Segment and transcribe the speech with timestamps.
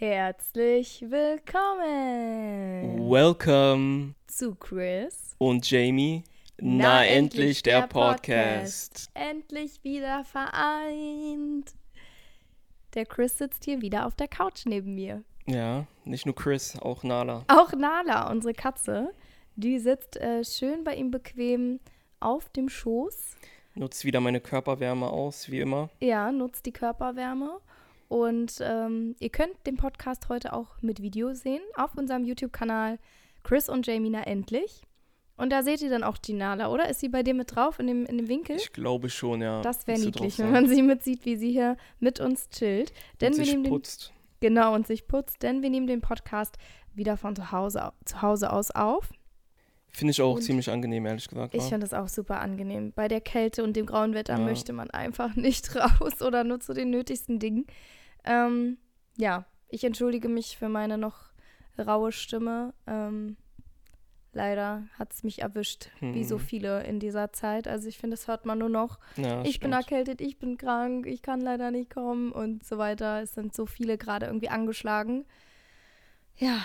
[0.00, 1.90] Herzlich willkommen
[3.10, 5.34] Welcome zu Chris.
[5.38, 6.22] und Jamie.
[6.56, 9.10] Na, endlich der, Podcast.
[9.14, 11.72] Endlich wieder vereint.
[12.94, 15.24] Der Chris sitzt hier wieder auf der Couch neben mir.
[15.46, 17.44] Ja, nicht nur Chris, auch Nala.
[17.48, 19.12] Auch Nala, unsere Katze,
[19.56, 21.80] die sitzt äh, schön bei ihm bequem
[22.20, 23.36] auf dem Schoß.
[23.74, 25.90] Nutzt wieder meine Körperwärme aus, wie immer.
[25.98, 27.58] Ja, nutzt die Körperwärme.
[28.08, 32.98] Und ähm, ihr könnt den Podcast heute auch mit Video sehen auf unserem YouTube-Kanal
[33.44, 34.82] Chris und Jamina endlich.
[35.36, 36.88] Und da seht ihr dann auch die Nala, oder?
[36.88, 38.56] Ist sie bei dir mit drauf in dem, in dem Winkel?
[38.56, 39.62] Ich glaube schon, ja.
[39.62, 42.92] das wäre niedlich, drauf wenn man sie mitsieht, wie sie hier mit uns chillt.
[43.20, 44.12] Denn und wir sich nehmen den, putzt.
[44.40, 46.56] genau und sich putzt, denn wir nehmen den Podcast
[46.92, 49.10] wieder von zu Hause, zu Hause aus auf.
[49.90, 51.54] Finde ich auch Und ziemlich angenehm, ehrlich gesagt.
[51.54, 52.92] Ich finde das auch super angenehm.
[52.92, 54.44] Bei der Kälte und dem grauen Wetter Ja.
[54.44, 57.66] möchte man einfach nicht raus oder nur zu den nötigsten Dingen.
[58.28, 58.78] Ähm,
[59.16, 61.30] ja, ich entschuldige mich für meine noch
[61.78, 62.72] raue Stimme.
[62.86, 63.36] Ähm,
[64.32, 66.44] leider hat es mich erwischt, wie so Hm.
[66.44, 67.66] viele in dieser Zeit.
[67.66, 68.98] Also ich finde, das hört man nur noch.
[69.16, 69.74] ja, ich bin stimmt.
[69.74, 73.22] erkältet, ich bin krank, ich kann leider nicht kommen und so weiter.
[73.22, 75.24] Es sind so viele gerade irgendwie angeschlagen.
[76.36, 76.60] Ja,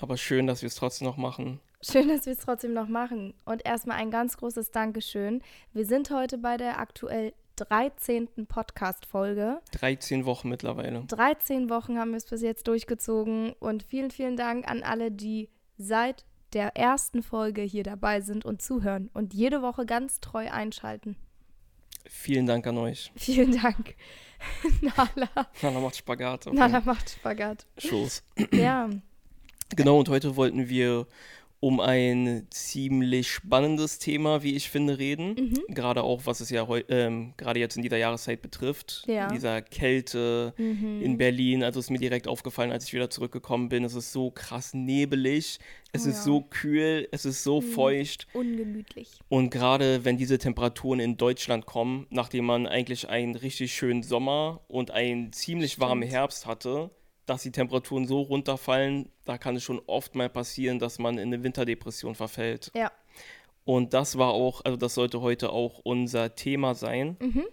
[0.00, 1.60] Aber schön, dass wir es trotzdem noch machen.
[1.80, 3.34] Schön, dass wir es trotzdem noch machen.
[3.44, 5.42] Und erstmal ein ganz großes Dankeschön.
[5.72, 8.46] Wir sind heute bei der aktuell 13.
[8.46, 9.60] Podcast-Folge.
[9.72, 11.04] 13 Wochen mittlerweile.
[11.04, 13.52] 13 Wochen haben wir es bis jetzt durchgezogen.
[13.60, 18.62] Und vielen, vielen Dank an alle, die seit der ersten Folge hier dabei sind und
[18.62, 21.16] zuhören und jede Woche ganz treu einschalten.
[22.06, 23.12] Vielen Dank an euch.
[23.16, 23.94] Vielen Dank.
[24.80, 25.48] Nala.
[25.62, 26.46] Nala macht Spagat.
[26.46, 27.66] auf Nala macht Spagat.
[27.78, 28.22] Schoß.
[28.52, 28.90] Ja.
[29.74, 31.06] Genau, und heute wollten wir
[31.64, 35.34] um ein ziemlich spannendes Thema, wie ich finde, reden.
[35.34, 35.74] Mhm.
[35.74, 39.02] Gerade auch, was es ja ähm, gerade jetzt in dieser Jahreszeit betrifft.
[39.06, 39.28] Ja.
[39.28, 41.00] Dieser Kälte Mhm.
[41.00, 41.62] in Berlin.
[41.64, 43.82] Also ist mir direkt aufgefallen, als ich wieder zurückgekommen bin.
[43.82, 45.58] Es ist so krass nebelig.
[45.92, 46.22] Es Oh ist ja.
[46.22, 47.08] so kühl.
[47.12, 47.64] Es ist so Mhm.
[47.72, 48.26] feucht.
[48.34, 49.08] Ungemütlich.
[49.30, 54.60] Und gerade wenn diese Temperaturen in Deutschland kommen, nachdem man eigentlich einen richtig schönen Sommer
[54.68, 56.02] und einen ziemlich warmen.
[56.06, 56.90] Herbst hatte,
[57.26, 61.32] dass die Temperaturen so runterfallen, da kann es schon oft mal passieren, dass man in
[61.32, 62.70] eine Winterdepression verfällt.
[62.74, 62.92] Ja.
[63.64, 67.16] Und das war auch, also das sollte heute auch unser Thema sein.
[67.20, 67.44] Mhm.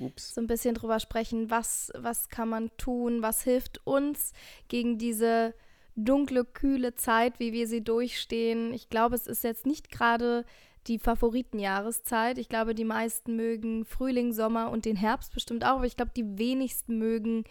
[0.00, 0.34] Ups.
[0.34, 4.32] so ein bisschen drüber sprechen, was, was kann man tun, was hilft uns
[4.66, 5.54] gegen diese
[5.94, 8.72] dunkle, kühle Zeit, wie wir sie durchstehen.
[8.74, 10.44] Ich glaube, es ist jetzt nicht gerade
[10.86, 12.38] die Favoritenjahreszeit.
[12.38, 16.12] Ich glaube, die meisten mögen Frühling, Sommer und den Herbst bestimmt auch, aber ich glaube,
[16.14, 17.44] die wenigsten mögen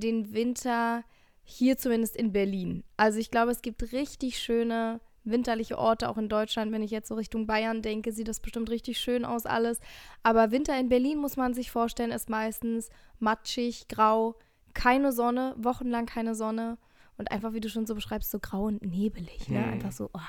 [0.00, 1.04] den Winter
[1.44, 2.84] hier zumindest in Berlin.
[2.96, 6.72] Also ich glaube, es gibt richtig schöne winterliche Orte, auch in Deutschland.
[6.72, 9.80] Wenn ich jetzt so Richtung Bayern denke, sieht das bestimmt richtig schön aus alles.
[10.22, 14.36] Aber Winter in Berlin, muss man sich vorstellen, ist meistens matschig, grau,
[14.74, 16.78] keine Sonne, wochenlang keine Sonne.
[17.16, 19.48] Und einfach, wie du schon so beschreibst, so grau und nebelig.
[19.48, 19.64] Ne?
[19.64, 19.72] Hm.
[19.72, 20.20] Einfach so, oh,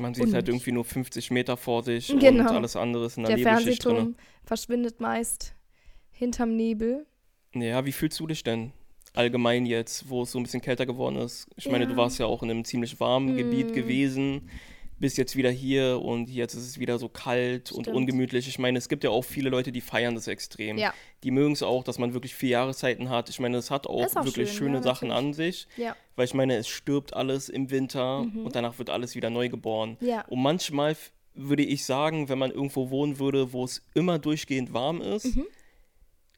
[0.00, 0.48] Man sieht halt Unnötig.
[0.54, 2.50] irgendwie nur 50 Meter vor sich Genau.
[2.50, 3.94] und alles andere ist in der, der Nebelschicht drin.
[3.94, 5.54] Fernsehturm verschwindet meist
[6.10, 7.06] hinterm Nebel.
[7.54, 8.72] Ja, wie fühlst du dich denn
[9.14, 11.48] allgemein jetzt, wo es so ein bisschen kälter geworden ist?
[11.56, 11.90] Ich meine, Ja.
[11.90, 13.74] du warst ja auch in einem ziemlich warmen Gebiet Mm.
[13.74, 14.50] gewesen,
[14.98, 17.96] bist jetzt wieder hier und jetzt ist es wieder so kalt und Stimmt.
[17.96, 18.46] ungemütlich.
[18.48, 20.76] Ich meine, es gibt ja auch viele Leute, die feiern das extrem.
[20.76, 20.92] Ja.
[21.24, 23.30] Die mögen es auch, dass man wirklich vier Jahreszeiten hat.
[23.30, 25.66] Ich meine, es hat auch, auch wirklich schön, schöne ja, Sachen an sich,
[26.16, 28.44] weil ich meine, es stirbt alles im Winter Mhm.
[28.44, 29.96] und danach wird alles wieder neu geboren.
[30.28, 30.94] Und manchmal
[31.34, 35.46] würde ich sagen, wenn man irgendwo wohnen würde, wo es immer durchgehend warm ist, Mhm.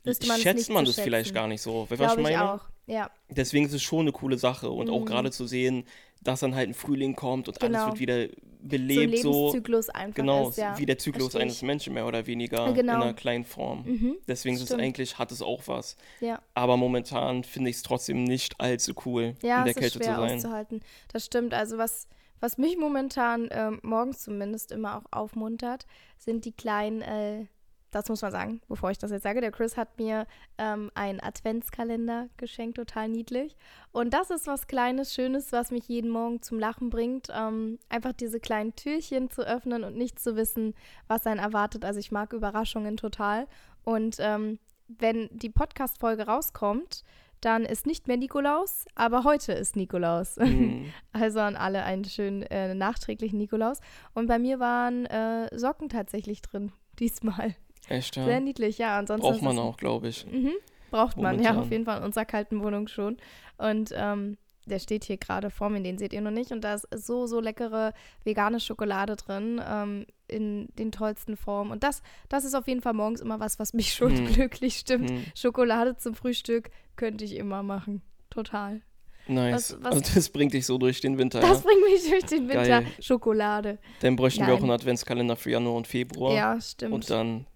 [0.05, 1.87] Wüsste man es schätzt man das vielleicht gar nicht so.
[1.89, 2.53] Weißt du, ich meine?
[2.55, 2.61] auch.
[2.87, 3.11] Ja.
[3.29, 4.71] Deswegen ist es schon eine coole Sache.
[4.71, 5.05] Und auch Mhm.
[5.07, 5.85] gerade zu sehen,
[6.23, 7.87] dass dann halt ein Frühling kommt und alles Genau.
[7.89, 10.79] wird wieder So ein belebt, so, Lebenszyklus einfach genau, ist, ja.
[10.79, 11.63] wie der Zyklus Versteh eines ich.
[11.63, 12.95] Menschen mehr oder weniger Genau.
[12.97, 13.85] in einer kleinen Form.
[13.85, 14.17] Mhm.
[14.29, 15.97] Deswegen ist es eigentlich, hat es auch was.
[16.21, 16.41] Ja.
[16.55, 19.99] Aber momentan finde ich es trotzdem nicht allzu cool, Ja, in der es ist Kälte
[19.99, 20.37] zu schwer sein.
[20.37, 20.81] auszuhalten.
[21.13, 21.55] Das stimmt.
[21.55, 22.07] Also was,
[22.41, 25.87] was mich momentan ähm, morgens zumindest immer auch aufmuntert,
[26.19, 27.47] sind die kleinen, äh,
[27.93, 30.27] das muss man sagen, bevor ich das jetzt sage, der Chris hat mir
[30.59, 33.55] ähm, einen Adventskalender geschenkt, total niedlich.
[33.93, 37.29] Und das ist was Kleines, Schönes, was mich jeden Morgen zum Lachen bringt.
[37.31, 40.75] Ähm, einfach diese kleinen Türchen zu öffnen und nicht zu wissen,
[41.07, 41.85] was einen erwartet.
[41.85, 43.47] Also ich mag Überraschungen total.
[43.85, 47.05] Und ähm, wenn die Podcast-Folge rauskommt,
[47.43, 50.37] dann ist nicht mehr Nikolaus, aber heute ist Nikolaus.
[50.37, 50.87] Mhm.
[51.13, 53.81] Also an alle einen schönen äh, nachträglichen Nikolaus.
[54.15, 57.55] Und bei mir waren äh, Socken tatsächlich drin, diesmal.
[57.89, 58.25] Echt, ja.
[58.25, 58.99] Sehr niedlich, ja.
[58.99, 60.27] Ansonsten Braucht man auch, glaube ich.
[60.27, 60.53] Mhm.
[60.91, 61.59] Braucht man, ja, Momentan.
[61.59, 63.17] auf jeden Fall in unserer kalten Wohnung schon.
[63.59, 64.37] Und ähm,
[64.67, 66.53] der steht hier gerade vor mir, den seht ihr noch nicht.
[66.53, 67.93] Und da ist so, so leckere
[68.25, 71.71] vegane Schokolade drin, ähm, in den tollsten Formen.
[71.73, 74.27] Und das, das ist auf jeden Fall morgens immer was, was mich schon Hm.
[74.33, 75.11] glücklich stimmt.
[75.11, 75.25] Mhm.
[75.35, 78.03] Schokolade zum Frühstück könnte ich immer machen.
[78.31, 78.81] Total.
[79.29, 79.55] Nice.
[79.55, 81.65] Was- was- also das bringt dich so durch den Winter, Das ja?
[81.71, 82.65] bringt mich durch den Winter.
[82.83, 82.87] Geil.
[83.01, 83.79] Schokolade.
[84.01, 86.35] Dann bräuchten wir auch einen Adventskalender für Januar und Februar.
[86.35, 86.93] Ja, stimmt.
[86.93, 87.47] Und dann,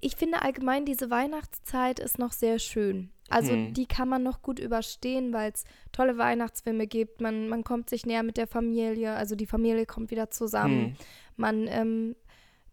[0.00, 3.10] Ich finde allgemein, diese Weihnachtszeit ist noch sehr schön.
[3.30, 3.74] Also Hm.
[3.74, 7.20] die kann man noch gut überstehen, weil es tolle Weihnachtsfilme gibt.
[7.20, 10.86] Man, man kommt sich näher mit der Familie, also die Familie kommt wieder zusammen.
[10.86, 10.96] hm,
[11.36, 12.16] Man ähm,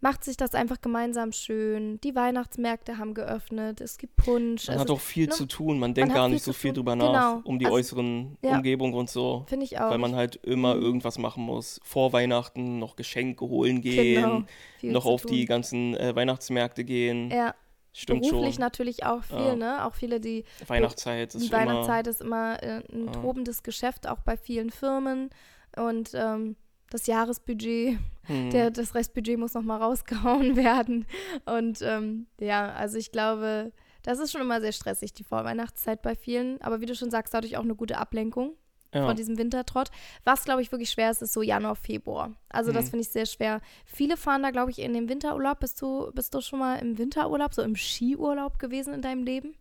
[0.06, 2.00] macht sich das einfach gemeinsam schön.
[2.02, 4.68] Die Weihnachtsmärkte haben geöffnet, es gibt Punsch.
[4.68, 5.32] man es hat auch viel ne?
[5.34, 5.80] zu tun.
[5.80, 7.42] Man denkt hat gar nicht so viel drüber nach, Genau.
[7.44, 8.58] um die Also- äußeren ja.
[8.58, 9.46] Umgebung und so.
[9.48, 9.90] Finde ich auch.
[9.90, 10.84] Weil man halt immer Mhm.
[10.84, 11.80] irgendwas machen muss.
[11.84, 14.46] Vor Weihnachten noch Geschenke holen gehen,
[14.80, 15.32] genau, noch auf tun.
[15.32, 17.32] die ganzen äh, Weihnachtsmärkte gehen.
[17.32, 17.56] Ja,
[17.92, 18.62] Stimmt beruflich schon.
[18.62, 19.56] natürlich auch viel, Ja.
[19.56, 19.86] ne?
[19.88, 21.58] Auch viele, die Weihnachtszeit ist Die immer.
[21.58, 23.12] Weihnachtszeit ist immer äh, ein Ja.
[23.14, 25.32] tobendes Geschäft, auch bei vielen Firmen.
[25.78, 26.58] Und ähm,
[26.90, 27.98] das Jahresbudget,
[28.28, 28.50] Hm.
[28.50, 31.06] der, das Restbudget muss nochmal rausgehauen werden.
[31.46, 33.72] Und ähm, ja, also ich glaube,
[34.04, 36.60] das ist schon immer sehr stressig, die Vorweihnachtszeit bei vielen.
[36.62, 38.54] Aber wie du schon sagst, dadurch auch eine gute Ablenkung
[38.94, 39.06] ja.
[39.06, 39.90] von diesem Wintertrott.
[40.24, 42.32] Was, glaube ich, wirklich schwer ist, ist so Januar, Februar.
[42.50, 42.90] Also das Mhm.
[42.92, 43.62] finde ich sehr schwer.
[43.86, 45.60] Viele fahren da, glaube ich, in den Winterurlaub.
[45.60, 49.56] Bist du, bist du schon mal im Winterurlaub, so im Skiurlaub gewesen in deinem Leben?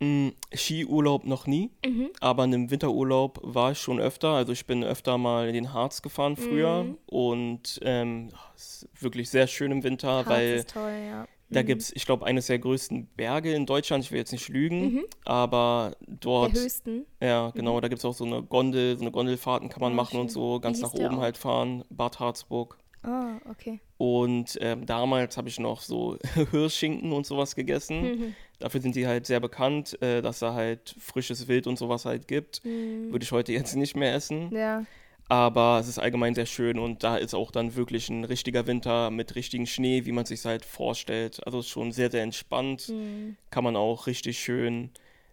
[0.00, 2.10] Mm, Skiurlaub noch nie, Mhm.
[2.20, 4.28] aber in einem Winterurlaub war ich schon öfter.
[4.28, 6.98] Also ich bin öfter mal in den Harz gefahren früher Mhm.
[7.06, 11.26] und ähm, es ist wirklich sehr schön im Winter, Harz weil ist toll, ja.
[11.50, 11.66] da Mhm.
[11.66, 14.04] gibt es, ich glaube, eines der größten Berge in Deutschland.
[14.04, 15.04] Ich will jetzt nicht lügen, Mhm.
[15.24, 17.04] aber dort, Der höchsten.
[17.20, 19.96] ja genau, da gibt es auch so eine Gondel, so eine Gondelfahrten kann man Ah,
[19.96, 20.34] machen und schön.
[20.34, 21.22] so, ganz nach oben auch?
[21.22, 22.78] halt fahren, Bad Harzburg.
[23.08, 23.80] Ah, okay.
[23.96, 26.18] Und ähm, damals habe ich noch so
[26.50, 28.02] Hirschschinken und sowas gegessen.
[28.02, 28.34] Mhm.
[28.58, 32.28] Dafür sind die halt sehr bekannt, äh, dass da halt frisches Wild und sowas halt
[32.28, 32.64] gibt.
[32.64, 33.10] Mhm.
[33.12, 34.50] Würde ich heute jetzt nicht mehr essen.
[34.54, 34.84] Ja,
[35.30, 39.10] Aber es ist allgemein sehr schön und da ist auch dann wirklich ein richtiger Winter
[39.10, 41.40] mit richtigen Schnee, wie man sich halt vorstellt.
[41.46, 42.88] Also schon sehr, sehr entspannt.
[42.90, 43.36] mhm.
[43.50, 44.90] Kann man auch richtig schön,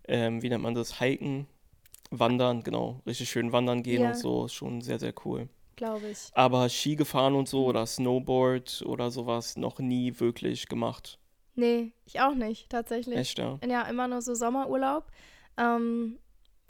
[0.07, 1.47] ähm, wie nennt man das, hiken,
[2.11, 4.09] wandern, genau, richtig schön wandern gehen Ja.
[4.09, 4.47] und so.
[4.47, 5.49] Schon sehr, sehr cool.
[5.75, 6.29] Glaube ich.
[6.33, 11.19] Aber Ski gefahren und so oder Snowboard oder sowas noch nie wirklich gemacht.
[11.55, 13.17] Nee, ich auch nicht, tatsächlich.
[13.17, 13.57] Echt, ja.
[13.65, 15.05] Ja, immer nur so Sommerurlaub.
[15.57, 16.19] Ähm,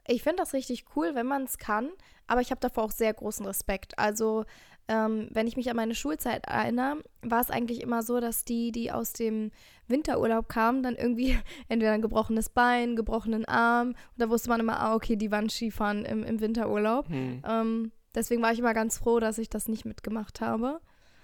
[0.08, 1.90] ich finde das richtig cool, wenn man es kann,
[2.28, 3.98] aber ich habe davor auch sehr großen Respekt.
[3.98, 4.46] Also,
[4.88, 8.72] ähm, wenn ich mich an meine Schulzeit erinnere, war es eigentlich immer so, dass die,
[8.72, 9.52] die aus dem
[9.88, 11.38] Winterurlaub kamen, dann irgendwie
[11.68, 15.50] entweder ein gebrochenes Bein, gebrochenen Arm, und da wusste man immer, ah, okay, die waren
[15.50, 17.10] Skifahren im, im Winterurlaub.
[17.10, 17.42] Hm.
[17.48, 20.80] Ähm, deswegen war ich immer ganz froh, dass ich das nicht mitgemacht habe.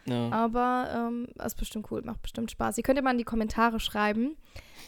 [0.05, 0.29] ja.
[0.31, 2.77] Aber ähm, ist bestimmt cool, macht bestimmt Spaß.
[2.77, 4.35] Ihr könnt ja mal in die Kommentare schreiben.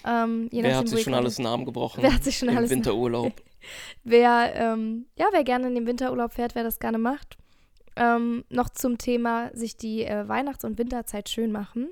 [0.06, 2.04] Ähm, Wer hat sich schon alles einen Arm gebrochen?
[2.04, 3.34] Wer hat sich schon im alles Winterurlaub?
[4.04, 7.38] Wer, ähm, ja, wer gerne in den Winterurlaub fährt, wer das gerne macht.
[7.96, 11.90] Ähm, noch zum Thema sich die äh, Weihnachts- und Winterzeit schön machen.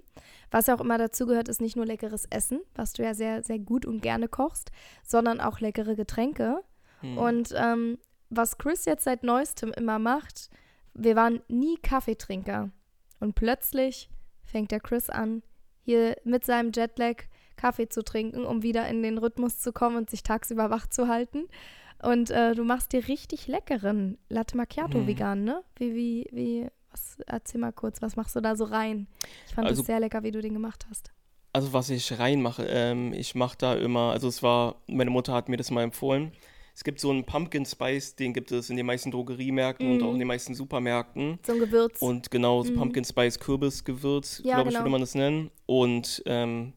[0.50, 3.44] Was ja auch immer dazu gehört, ist nicht nur leckeres Essen, was du ja sehr,
[3.44, 4.72] sehr gut und gerne kochst,
[5.06, 6.62] sondern auch leckere Getränke.
[7.00, 7.18] Hm.
[7.18, 7.98] Und ähm,
[8.32, 10.50] was Chris jetzt seit neuestem immer macht,
[10.94, 12.72] wir waren nie Kaffeetrinker.
[13.20, 14.10] Und plötzlich
[14.44, 15.44] fängt der Chris an,
[15.84, 17.18] hier mit seinem Jetlag
[17.58, 21.08] Kaffee zu trinken, um wieder in den Rhythmus zu kommen und sich tagsüber wach zu
[21.08, 21.48] halten.
[22.02, 25.08] Und äh, du machst dir richtig leckeren Latte Macchiato Hm.
[25.08, 25.64] vegan, ne?
[25.76, 29.08] Wie, wie, wie, was, erzähl mal kurz, was machst du da so rein?
[29.48, 31.12] Ich fand Also- es sehr lecker, wie du den gemacht hast.
[31.54, 35.50] Also was ich reinmache, ähm, ich mache da immer, also es war, meine Mutter hat
[35.50, 36.32] mir das mal empfohlen.
[36.74, 40.04] Es gibt so einen Pumpkin Spice, den gibt es in den meisten Drogeriemärkten und Mhm.
[40.04, 41.40] auch in den meisten Supermärkten.
[41.46, 42.02] So ein Gewürz.
[42.02, 42.78] Und genau, so Mhm.
[42.78, 44.84] Pumpkin Spice Kürbisgewürz, Ja, glaube ich, genau.
[44.86, 45.52] würde man das nennen.
[45.66, 46.74] Und ähm,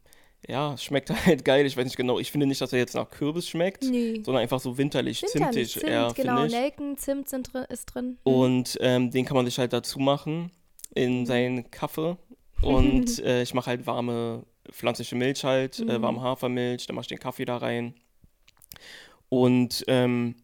[0.49, 1.65] ja, schmeckt halt geil.
[1.67, 4.21] Ich weiß nicht genau, ich finde nicht, dass er jetzt nach Kürbis schmeckt, nee.
[4.25, 6.35] sondern einfach so winterlich, Winterlich, zimtig eher, Zimt, genau.
[6.43, 6.53] finde ich.
[6.53, 8.07] Nelken, Zimt sind drin, ist drin.
[8.25, 8.33] Mhm.
[8.33, 10.51] Und ähm, den kann man sich halt dazu machen
[10.95, 11.27] in Mhm.
[11.27, 12.17] seinen Kaffee.
[12.63, 16.03] Und äh, ich mache halt warme pflanzliche Milch halt, äh, Mhm.
[16.03, 17.95] warme Hafermilch, dann mache ich den Kaffee da rein.
[19.43, 20.35] Und ähm,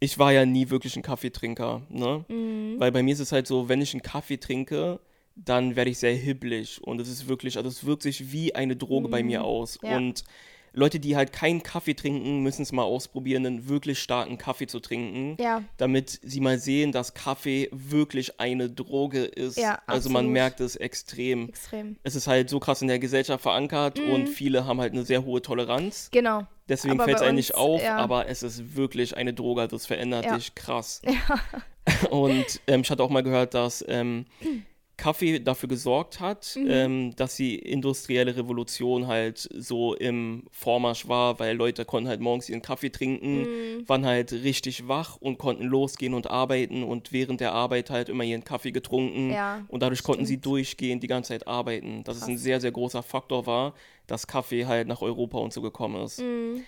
[0.00, 2.24] ich war ja nie wirklich ein Kaffeetrinker, ne?
[2.28, 2.76] Mhm.
[2.78, 5.00] Weil bei mir ist es halt so, wenn ich einen Kaffee trinke,
[5.36, 6.82] dann werde ich sehr hibbelig.
[6.82, 9.44] Und es ist wirklich, also es wirkt sich wie eine Droge bei mir Mhm.
[9.44, 9.78] aus.
[9.82, 9.96] Ja.
[9.96, 10.24] Und
[10.72, 14.78] Leute, die halt keinen Kaffee trinken, müssen es mal ausprobieren, einen wirklich starken Kaffee zu
[14.78, 19.58] trinken Ja, damit sie mal sehen, dass Kaffee wirklich eine Droge ist.
[19.58, 21.48] Ja, also man merkt es extrem.
[21.48, 21.96] extrem.
[22.04, 24.12] Es ist halt so krass in der Gesellschaft verankert Mhm.
[24.12, 26.08] und viele haben halt eine sehr hohe Toleranz.
[26.12, 26.46] Genau.
[26.70, 27.96] Deswegen fällt es einem nicht auf, ja.
[27.96, 30.36] aber es ist wirklich eine Droge, das verändert Ja.
[30.36, 31.02] dich krass.
[31.04, 32.08] Ja.
[32.10, 34.26] Und ähm, ich hatte auch mal gehört, dass ähm,
[35.00, 36.66] Kaffee dafür gesorgt hat, Mhm.
[36.70, 42.48] ähm, dass die industrielle Revolution halt so im Vormarsch war, weil Leute konnten halt morgens
[42.48, 43.88] ihren Kaffee trinken, Mhm.
[43.88, 48.24] waren halt richtig wach und konnten losgehen und arbeiten und während der Arbeit halt immer
[48.24, 49.30] ihren Kaffee getrunken.
[49.30, 49.64] Ja.
[49.68, 50.46] Und dadurch konnten sie stimmt.
[50.46, 52.04] durchgehend die ganze Zeit arbeiten.
[52.04, 52.42] Dass es ein Krass.
[52.42, 53.74] sehr, sehr großer Faktor war,
[54.06, 56.20] dass Kaffee halt nach Europa und so gekommen ist.
[56.20, 56.62] Mhm.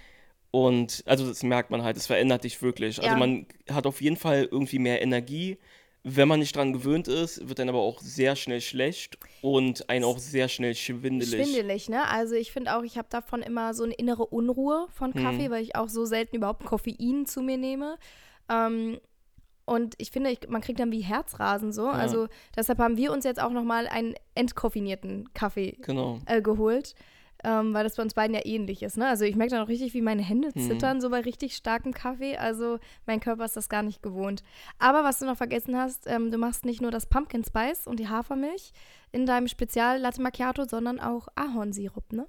[0.51, 2.99] Und also das merkt man halt, es verändert dich wirklich.
[2.99, 3.19] Also Ja.
[3.19, 5.57] man hat auf jeden Fall irgendwie mehr Energie.
[6.05, 10.05] Wenn man nicht dran gewöhnt ist, wird dann aber auch sehr schnell schlecht und einen
[10.05, 11.31] auch sehr schnell schwindelig.
[11.47, 12.09] Schwindelig, ne?
[12.09, 15.51] Also ich finde auch, ich habe davon immer so eine innere Unruhe von Kaffee, Hm.
[15.53, 17.99] weil ich auch so selten überhaupt Koffein zu mir nehme.
[18.49, 18.99] Ähm,
[19.65, 21.87] und ich finde, ich, man kriegt dann wie Herzrasen so.
[21.87, 26.19] Also deshalb haben wir uns jetzt auch nochmal einen entkoffinierten Kaffee Genau.
[26.27, 26.95] äh, geholt,
[27.45, 28.97] ähm, weil das bei uns beiden ja ähnlich ist.
[28.97, 29.07] Ne?
[29.09, 30.61] Also ich merke dann auch richtig, wie meine Hände Hm.
[30.69, 32.37] zittern, so bei richtig starkem Kaffee.
[32.37, 34.43] Also mein Körper ist das gar nicht gewohnt.
[34.79, 37.99] Aber was du noch vergessen hast, ähm, du machst nicht nur das Pumpkin Spice und
[38.01, 38.73] die Hafermilch
[39.11, 42.27] in deinem Spezial Latte Macchiato, sondern auch Ahornsirup, ne?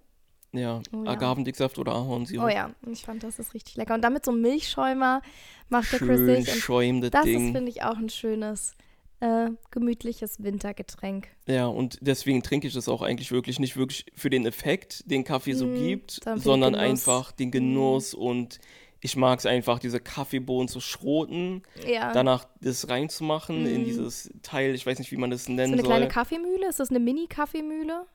[0.55, 1.11] Ja, Oh ja.
[1.11, 2.45] Agavendicksaft oder Ahornsirup.
[2.45, 3.95] Oh ja, ich fand das ist richtig lecker.
[3.95, 5.21] Und damit so ein Milchschäumer
[5.69, 6.63] macht der Chris Schön sich.
[6.63, 7.53] Schäumendes das ist, Ding.
[7.53, 8.75] finde ich, auch ein schönes,
[9.23, 11.27] äh, gemütliches Wintergetränk.
[11.47, 15.23] Ja, und deswegen trinke ich das auch eigentlich wirklich nicht wirklich für den Effekt, den
[15.23, 17.07] Kaffee so Mm, gibt, sondern den Genuss.
[17.07, 18.59] einfach den Genuss und
[18.99, 22.11] ich mag es einfach, diese Kaffeebohnen zu schroten, Ja.
[22.13, 23.85] danach das reinzumachen in Mhm.
[23.85, 25.89] dieses Teil, ich weiß nicht, wie man das so nennen eine soll.
[25.89, 26.67] kleine Kaffeemühle?
[26.69, 28.05] Ist das eine Mini-Kaffeemühle?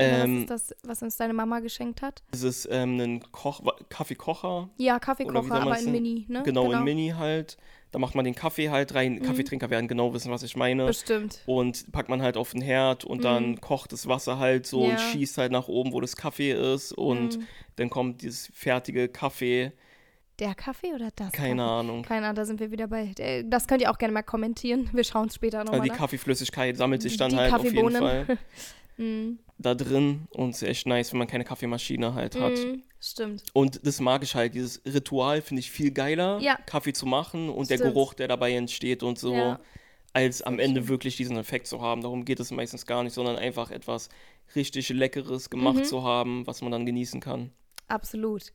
[0.00, 2.22] Ähm, was ist das, was uns deine Mama geschenkt hat?
[2.30, 5.90] es ist ähm, ein Koch Kaffeekocher, Ja, Kaffeekocher, aber in?
[5.92, 6.42] Mini, ne?
[6.44, 7.56] genau, in Mini halt.
[7.90, 9.14] Da macht man den Kaffee halt rein.
[9.14, 9.22] Mhm.
[9.22, 10.84] Kaffeetrinker werden genau wissen, was ich meine.
[10.86, 11.40] Bestimmt.
[11.46, 13.60] Und packt man halt auf den Herd und dann Mhm.
[13.62, 14.98] kocht das Wasser halt so und Ja.
[14.98, 16.92] schießt halt nach oben, wo das Kaffee ist.
[16.92, 17.46] Und Mhm.
[17.76, 19.72] dann kommt dieses fertige Kaffee.
[20.38, 21.32] Der Kaffee oder das?
[21.32, 21.70] Keine Kaffee?
[21.80, 22.02] Ahnung.
[22.02, 23.12] Keine Ahnung, da sind wir wieder bei.
[23.18, 24.90] äh, Das könnt ihr auch gerne mal kommentieren.
[24.92, 25.96] Wir schauen es später Also nochmal die nach.
[25.96, 27.90] Kaffeeflüssigkeit sammelt sich dann Die halt auf jeden.
[27.90, 28.26] Fall
[28.98, 32.52] Mm, da drin und ist echt nice, wenn man keine Kaffeemaschine halt hat.
[32.52, 33.42] mm, stimmt.
[33.52, 36.56] Und das mag ich halt, dieses Ritual finde ich viel geiler, Ja.
[36.66, 37.94] Kaffee zu machen und der Stimmt.
[37.94, 39.60] Geruch, der dabei entsteht und so, Ja.
[40.12, 42.02] als am Ende wirklich diesen Effekt zu haben.
[42.02, 44.08] Darum geht es meistens gar nicht, sondern einfach etwas
[44.54, 45.84] richtig Leckeres gemacht Mhm.
[45.84, 47.52] zu haben, was man dann genießen kann.
[47.88, 48.52] Absolut.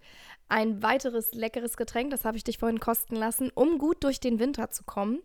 [0.47, 4.39] Ein weiteres leckeres Getränk, das habe ich dich vorhin kosten lassen, um gut durch den
[4.39, 5.19] Winter zu kommen,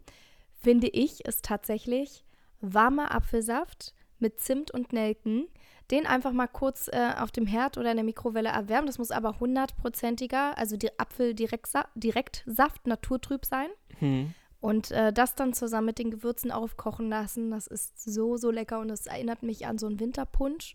[0.60, 2.24] finde ich, ist tatsächlich
[2.60, 5.46] warmer Apfelsaft mit Zimt und Nelken.
[5.90, 8.86] Den einfach mal kurz äh, auf dem Herd oder in der Mikrowelle erwärmen.
[8.86, 13.68] Das muss aber hundertprozentiger, also die Apfel-Direktsaft, naturtrüb sein.
[13.98, 14.34] Hm.
[14.60, 17.50] Und äh, das dann zusammen mit den Gewürzen aufkochen lassen.
[17.50, 20.74] Das ist so, so lecker und es erinnert mich an so einen Winterpunsch.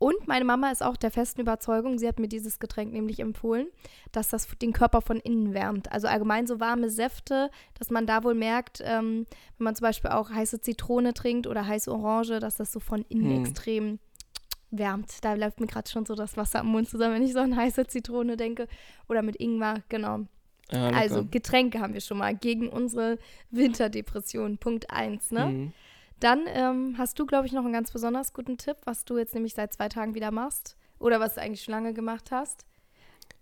[0.00, 3.66] Und meine Mama ist auch der festen Überzeugung, sie hat mir dieses Getränk nämlich empfohlen,
[4.12, 5.92] dass das den Körper von innen wärmt.
[5.92, 9.26] Also allgemein so warme Säfte, dass man da wohl merkt, ähm,
[9.58, 13.04] wenn man zum Beispiel auch heiße Zitrone trinkt oder heiße Orange, dass das so von
[13.10, 13.40] innen Hm.
[13.42, 13.98] extrem
[14.70, 15.24] wärmt.
[15.24, 17.56] Da läuft mir gerade schon so das Wasser am Mund zusammen, wenn ich so an
[17.56, 18.68] heiße Zitrone denke.
[19.08, 20.20] Oder mit Ingwer, genau.
[20.70, 20.96] Ja, lecker.
[20.98, 23.18] Also Getränke haben wir schon mal gegen unsere
[23.50, 24.58] Winterdepression.
[24.58, 25.44] Punkt 1, ne?
[25.44, 25.72] Hm.
[26.20, 29.34] Dann ähm, hast du, glaube ich, noch einen ganz besonders guten Tipp, was du jetzt
[29.34, 30.76] nämlich seit zwei Tagen wieder machst.
[30.98, 32.66] Oder was du eigentlich schon lange gemacht hast.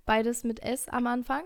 [0.07, 1.43] Beides mit S am Anfang.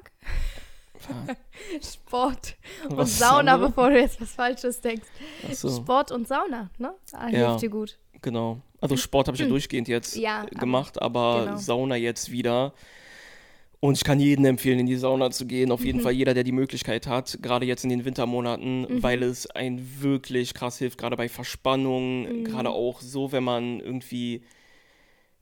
[1.08, 1.34] Ja.
[1.82, 2.56] Sport
[2.88, 5.08] und Was Sauna, bevor du jetzt was Falsches denkst.
[5.52, 6.94] So, Sport und Sauna, ne?
[7.12, 7.48] Ah, Ja.
[7.48, 7.98] Hilft dir gut.
[8.20, 8.60] genau.
[8.82, 10.22] Also Sport habe ich ja durchgehend jetzt Hm.
[10.22, 11.56] Ja, gemacht, aber genau.
[11.56, 12.74] Sauna jetzt wieder.
[13.80, 15.72] Und ich kann jedem empfehlen, in die Sauna zu gehen.
[15.72, 16.02] Auf jeden Mhm.
[16.02, 19.02] Fall jeder, der die Möglichkeit hat, gerade jetzt in den Wintermonaten, Mhm.
[19.02, 22.44] weil es ein wirklich krass hilft, gerade bei Verspannung, Mhm.
[22.44, 24.42] gerade auch so, wenn man irgendwie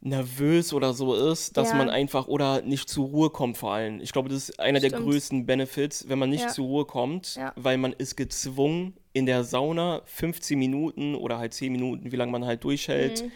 [0.03, 1.77] nervös oder so ist, dass Ja.
[1.79, 4.01] man einfach oder nicht zur Ruhe kommt vor allem.
[4.01, 5.05] Ich glaube, das ist einer der Stimmt.
[5.05, 6.49] größten Benefits, wenn man nicht Ja.
[6.49, 7.53] zur Ruhe kommt, Ja.
[7.57, 12.33] weil man ist gezwungen, in der Sauna 15 Minuten oder halt 10 Minuten, wie lange
[12.33, 13.33] man halt durchhält, Mhm.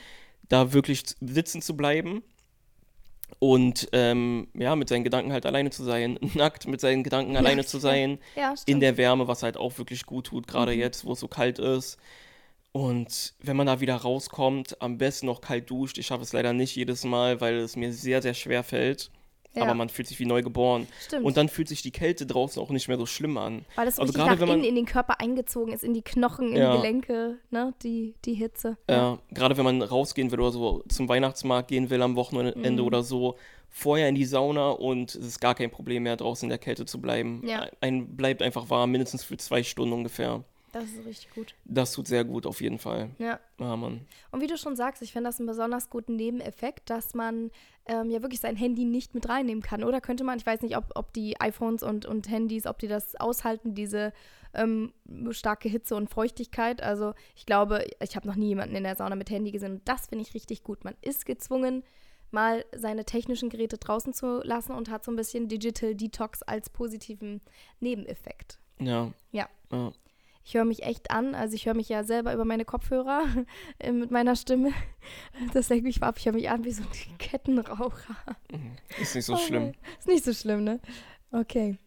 [0.49, 2.23] da wirklich sitzen zu bleiben
[3.39, 7.65] und ähm, ja, mit seinen Gedanken halt alleine zu sein, nackt mit seinen Gedanken alleine
[7.65, 10.79] zu sein, Ja, in der Wärme, was halt auch wirklich gut tut, gerade Mhm.
[10.81, 11.99] jetzt, wo es so kalt ist.
[12.77, 15.97] Und wenn man da wieder rauskommt, am besten noch kalt duscht.
[15.97, 19.11] Ich schaffe es leider nicht jedes Mal, weil es mir sehr, sehr schwer fällt.
[19.55, 20.89] ja, Aber man fühlt sich wie neu geboren.
[21.07, 21.25] stimmt.
[21.25, 23.65] Und dann fühlt sich die Kälte draußen auch nicht mehr so schlimm an.
[23.77, 25.95] Weil das so also gerade nach wenn man- innen in den Körper eingezogen ist, in
[25.95, 26.73] die Knochen, in Ja.
[26.73, 27.73] die Gelenke, ne?
[27.85, 28.77] Die, die Hitze.
[28.91, 32.87] Ja, gerade wenn man rausgehen will oder so zum Weihnachtsmarkt gehen will am Wochenende Mhm.
[32.89, 33.37] oder so,
[33.71, 36.85] vorher in die Sauna und es ist gar kein Problem mehr, draußen in der Kälte
[36.87, 37.41] zu bleiben.
[37.47, 37.69] Ja.
[37.81, 40.43] Ein bleibt einfach warm, mindestens für zwei Stunden ungefähr.
[40.75, 41.55] Das ist richtig gut.
[41.65, 43.11] Das tut sehr gut auf jeden Fall.
[43.19, 43.39] Ja.
[43.61, 44.07] Ja, Mann.
[44.33, 47.53] Und wie du schon sagst, ich finde das einen besonders guten Nebeneffekt, dass man
[47.87, 49.85] ähm, ja wirklich sein Handy nicht mit reinnehmen kann.
[49.85, 52.89] Oder könnte man, ich weiß nicht, ob, ob die iPhones und, und Handys, ob die
[52.89, 54.13] das aushalten, diese
[54.53, 54.93] ähm,
[55.31, 56.83] starke Hitze und Feuchtigkeit.
[56.83, 59.89] Also ich glaube, ich habe noch nie jemanden in der Sauna mit Handy gesehen und
[59.89, 60.83] das finde ich richtig gut.
[60.83, 61.85] Man ist gezwungen,
[62.33, 66.69] mal seine technischen Geräte draußen zu lassen und hat so ein bisschen Digital Detox als
[66.69, 67.43] positiven
[67.79, 68.59] Nebeneffekt.
[68.81, 69.13] Ja.
[69.31, 69.49] Ja.
[69.71, 69.93] ja.
[70.47, 71.35] Ich höre mich echt an.
[71.35, 73.25] Also ich höre mich ja selber über meine Kopfhörer
[73.79, 74.73] äh, mit meiner Stimme.
[75.53, 76.17] Das denke ich ab.
[76.19, 78.17] Ich höre mich an wie so ein Kettenraucher.
[78.51, 78.77] Mhm.
[79.01, 79.47] Ist nicht so okay.
[79.47, 79.73] schlimm.
[79.99, 80.81] Ist nicht so schlimm, ne?
[81.31, 81.79] Okay.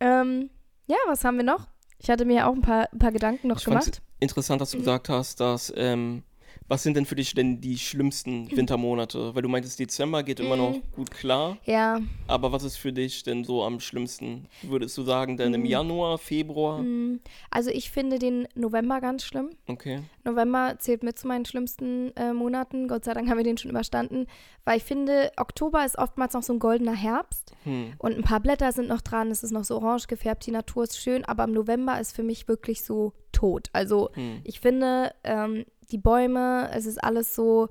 [0.00, 0.48] Ähm,
[0.86, 1.66] ja, was haben wir noch?
[1.98, 4.00] Ich hatte mir auch ein paar, ein paar Gedanken noch ich gemacht.
[4.20, 4.82] Interessant, dass du mhm.
[4.82, 6.22] gesagt hast, dass ähm,
[6.68, 9.34] was sind denn für dich denn die schlimmsten Wintermonate?
[9.34, 10.82] Weil du meintest, Dezember geht immer noch mhm.
[10.92, 11.58] gut klar.
[11.64, 12.00] Ja.
[12.26, 14.46] Aber was ist für dich denn so am schlimmsten?
[14.62, 15.66] Würdest du sagen, denn im mhm.
[15.66, 16.78] Januar, Februar?
[16.78, 17.20] Mhm.
[17.50, 19.50] Also ich finde den November ganz schlimm.
[19.66, 20.00] Okay.
[20.24, 22.88] November zählt mit zu meinen schlimmsten äh, Monaten.
[22.88, 24.26] Gott sei Dank haben wir den schon überstanden.
[24.64, 27.52] Weil ich finde, Oktober ist oftmals noch so ein goldener Herbst.
[27.64, 27.92] Hm.
[27.98, 29.30] Und ein paar Blätter sind noch dran.
[29.30, 30.46] Es ist noch so orange gefärbt.
[30.46, 31.24] Die Natur ist schön.
[31.24, 33.68] Aber im November ist für mich wirklich so tot.
[33.72, 34.40] Also hm.
[34.44, 37.68] ich finde, ähm, die Bäume, es ist alles so,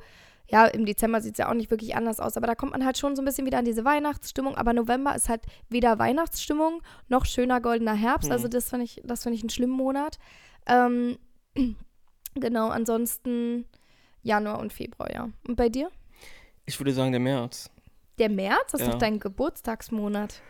[0.50, 2.86] ja, im Dezember sieht es ja auch nicht wirklich anders aus, aber da kommt man
[2.86, 4.56] halt schon so ein bisschen wieder an diese Weihnachtsstimmung.
[4.56, 8.30] Aber November ist halt weder Weihnachtsstimmung noch schöner goldener Herbst.
[8.30, 8.34] Mhm.
[8.34, 10.20] Also das finde ich, das finde ich einen schlimmen Monat.
[10.68, 11.18] Ähm,
[12.36, 13.66] genau, ansonsten
[14.24, 15.30] Januar und Februar, ja.
[15.48, 15.90] Und bei dir?
[16.66, 17.70] Ich würde sagen der März.
[18.20, 18.72] Der März?
[18.72, 18.94] Das ist ja.
[18.94, 20.42] doch dein Geburtstagsmonat.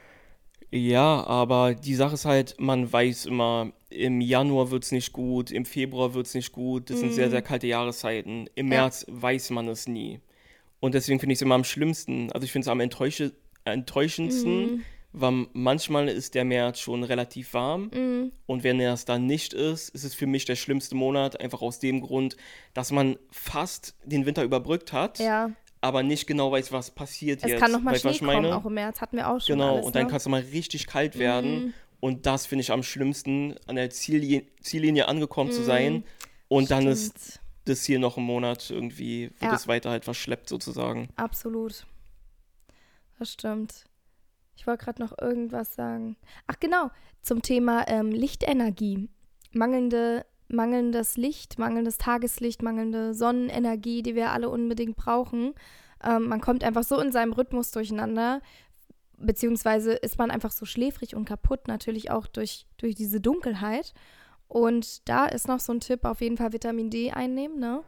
[0.72, 5.52] Ja, aber die Sache ist halt, man weiß immer, im Januar wird es nicht gut,
[5.52, 6.90] im Februar wird es nicht gut.
[6.90, 7.32] Das sind sehr, mhm.
[7.32, 8.50] sehr kalte Jahreszeiten.
[8.56, 8.82] Im ja.
[8.82, 10.22] März weiß man es nie.
[10.80, 12.32] Und deswegen finde ich es immer am schlimmsten.
[12.32, 13.22] Also ich finde es am enttäusch
[13.64, 14.84] enttäuschendsten, mm.
[15.12, 17.92] weil manchmal ist der März schon relativ warm.
[17.94, 18.32] Mm.
[18.48, 21.40] Und wenn er es dann nicht ist, ist es für mich der schlimmste Monat.
[21.40, 22.38] Einfach aus dem Grund,
[22.74, 25.20] dass man fast den Winter überbrückt hat.
[25.20, 25.52] Ja
[25.82, 27.56] aber nicht genau weiß, was passiert es jetzt.
[27.56, 29.96] Es kann nochmal Schnee kommen, auch im März, hatten wir auch schon Genau, alles, und
[29.96, 30.10] dann ne?
[30.10, 31.66] kann es mal richtig kalt werden.
[31.66, 31.74] Mhm.
[32.00, 35.56] Und das finde ich am schlimmsten, an der Ziellinie, Ziellinie angekommen mhm.
[35.56, 36.04] zu sein.
[36.48, 36.82] Und Stimmt.
[36.82, 39.54] dann ist das hier noch ein Monat irgendwie, wird ja.
[39.54, 41.10] es weiter halt verschleppt sozusagen.
[41.16, 41.86] Absolut.
[43.20, 43.86] Das stimmt.
[44.56, 46.18] Ich wollte gerade noch irgendwas sagen.
[46.48, 46.90] Ach genau,
[47.22, 49.10] zum Thema ähm, Lichtenergie.
[49.52, 55.54] Mangelnde mangelndes Licht, mangelndes Tageslicht, mangelnde Sonnenenergie, die wir alle unbedingt brauchen.
[56.04, 58.42] Ähm, man kommt einfach so in seinem Rhythmus durcheinander,
[59.18, 63.94] beziehungsweise ist man einfach so schläfrig und kaputt, natürlich auch durch, durch diese Dunkelheit.
[64.48, 67.84] Und da ist noch so ein Tipp, auf jeden Fall Vitamin D einnehmen, ne?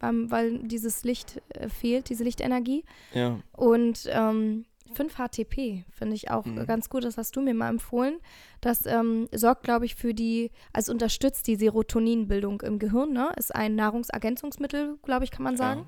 [0.00, 2.84] Weil, weil dieses Licht äh, fehlt, diese Lichtenergie.
[3.14, 3.38] Ja.
[3.56, 6.66] Und ähm, 5-HTP finde ich auch mhm.
[6.66, 7.04] ganz gut.
[7.04, 8.18] Das hast du mir mal empfohlen.
[8.60, 13.12] Das ähm, sorgt, glaube ich, für die, also unterstützt die Serotoninbildung im Gehirn.
[13.12, 13.30] Ne?
[13.36, 15.80] Ist ein Nahrungsergänzungsmittel, glaube ich, kann man sagen.
[15.80, 15.86] Ja.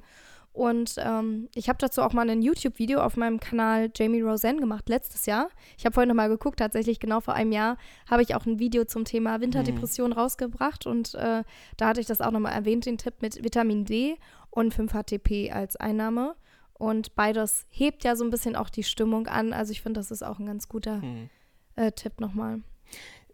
[0.52, 4.88] Und ähm, ich habe dazu auch mal ein YouTube-Video auf meinem Kanal Jamie Roseanne gemacht,
[4.88, 5.48] letztes Jahr.
[5.78, 7.76] Ich habe vorhin nochmal geguckt, tatsächlich genau vor einem Jahr
[8.10, 10.16] habe ich auch ein Video zum Thema Winterdepression mhm.
[10.16, 10.86] rausgebracht.
[10.86, 11.44] Und äh,
[11.76, 14.16] da hatte ich das auch nochmal erwähnt, den Tipp mit Vitamin D
[14.50, 16.34] und 5-HTP als Einnahme.
[16.80, 19.52] Und beides hebt ja so ein bisschen auch die Stimmung an.
[19.52, 21.28] Also ich finde, das ist auch ein ganz guter hm.
[21.76, 22.62] äh, Tipp nochmal.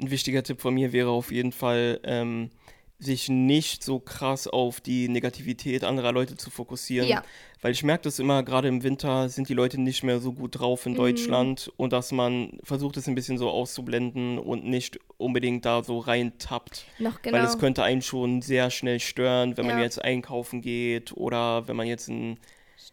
[0.01, 2.51] Ein wichtiger Tipp von mir wäre auf jeden Fall, ähm,
[2.99, 7.09] sich nicht so krass auf die Negativität anderer Leute zu fokussieren.
[7.09, 7.23] Ja.
[7.61, 10.59] Weil ich merke das immer, gerade im Winter sind die Leute nicht mehr so gut
[10.59, 10.97] drauf in mhm.
[10.97, 15.99] Deutschland und dass man versucht, es ein bisschen so auszublenden und nicht unbedingt da so
[15.99, 16.85] reintappt.
[16.99, 17.39] Noch genau.
[17.39, 19.75] Weil es könnte einen schon sehr schnell stören, wenn ja.
[19.75, 22.41] man jetzt einkaufen geht oder wenn man jetzt ein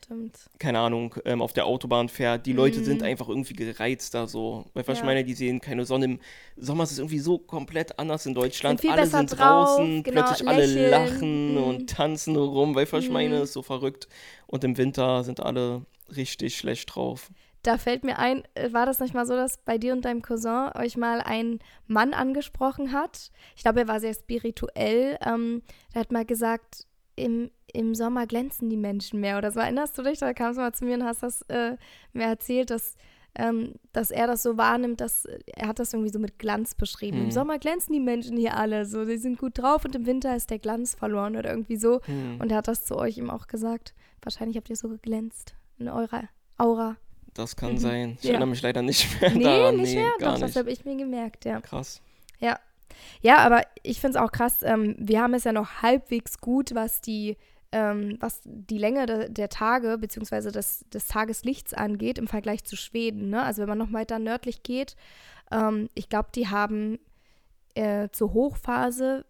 [0.04, 0.38] Stimmt.
[0.60, 2.46] keine Ahnung, ähm, auf der Autobahn fährt.
[2.46, 3.08] Die Leute sind mhm.
[3.08, 4.66] einfach irgendwie gereizter so.
[4.74, 5.04] Weil was ja.
[5.04, 6.06] ich meine, die sehen keine Sonne.
[6.06, 6.20] Im
[6.58, 8.82] Sommer ist es irgendwie so komplett anders in Deutschland.
[8.82, 10.94] Sind alle sind drauf, draußen, genau, plötzlich lächeln.
[10.94, 11.64] alle lachen mhm.
[11.64, 13.44] und tanzen rum, weil was ich meine, Mhm.
[13.44, 14.08] ist so verrückt.
[14.48, 15.86] Und im Winter sind alle
[16.16, 17.32] richtig schlecht drauf.
[17.64, 20.22] Da fällt mir ein, äh, war das nicht mal so, dass bei dir und deinem
[20.22, 23.32] Cousin euch mal ein Mann angesprochen hat?
[23.56, 25.18] Ich glaube, er war sehr spirituell.
[25.26, 25.62] Ähm,
[25.94, 29.60] der hat mal gesagt, im, im Sommer glänzen die Menschen mehr oder so.
[29.60, 30.20] Erinnerst du dich?
[30.20, 31.78] Da kamst du mal zu mir und hast das äh,
[32.14, 32.96] mir erzählt, dass,
[33.36, 37.18] ähm, dass er das so wahrnimmt, dass er hat das irgendwie so mit Glanz beschrieben.
[37.18, 37.26] Hm.
[37.26, 40.36] Im Sommer glänzen die Menschen hier alle so, die sind gut drauf und im Winter
[40.36, 42.02] ist der Glanz verloren oder irgendwie so.
[42.06, 42.40] Hm.
[42.40, 43.94] Und er hat das zu euch ihm auch gesagt.
[44.22, 46.96] Wahrscheinlich habt ihr so geglänzt in eurer Aura.
[47.34, 47.78] Das kann mhm.
[47.78, 48.18] sein.
[48.20, 48.32] Ich ja.
[48.32, 49.78] erinnere mich leider nicht mehr nee, daran.
[49.78, 50.12] Nicht nee, mehr?
[50.20, 50.44] gar Doch, nicht.
[50.50, 51.62] das habe ich mir gemerkt, ja.
[51.62, 52.02] Krass.
[52.40, 52.60] Ja,
[53.22, 54.64] ja, aber ich finde es auch krass.
[54.64, 57.38] Ähm, wir haben es ja noch halbwegs gut, was die,
[57.72, 60.52] ähm, was die Länge de, der Tage bzw.
[60.52, 63.30] Des, des Tageslichts angeht im Vergleich zu Schweden.
[63.30, 63.42] Ne?
[63.42, 64.96] Also wenn man noch weiter nördlich geht,
[65.52, 67.00] ähm, ich glaube, die haben
[67.76, 69.26] äh, zur Hochphase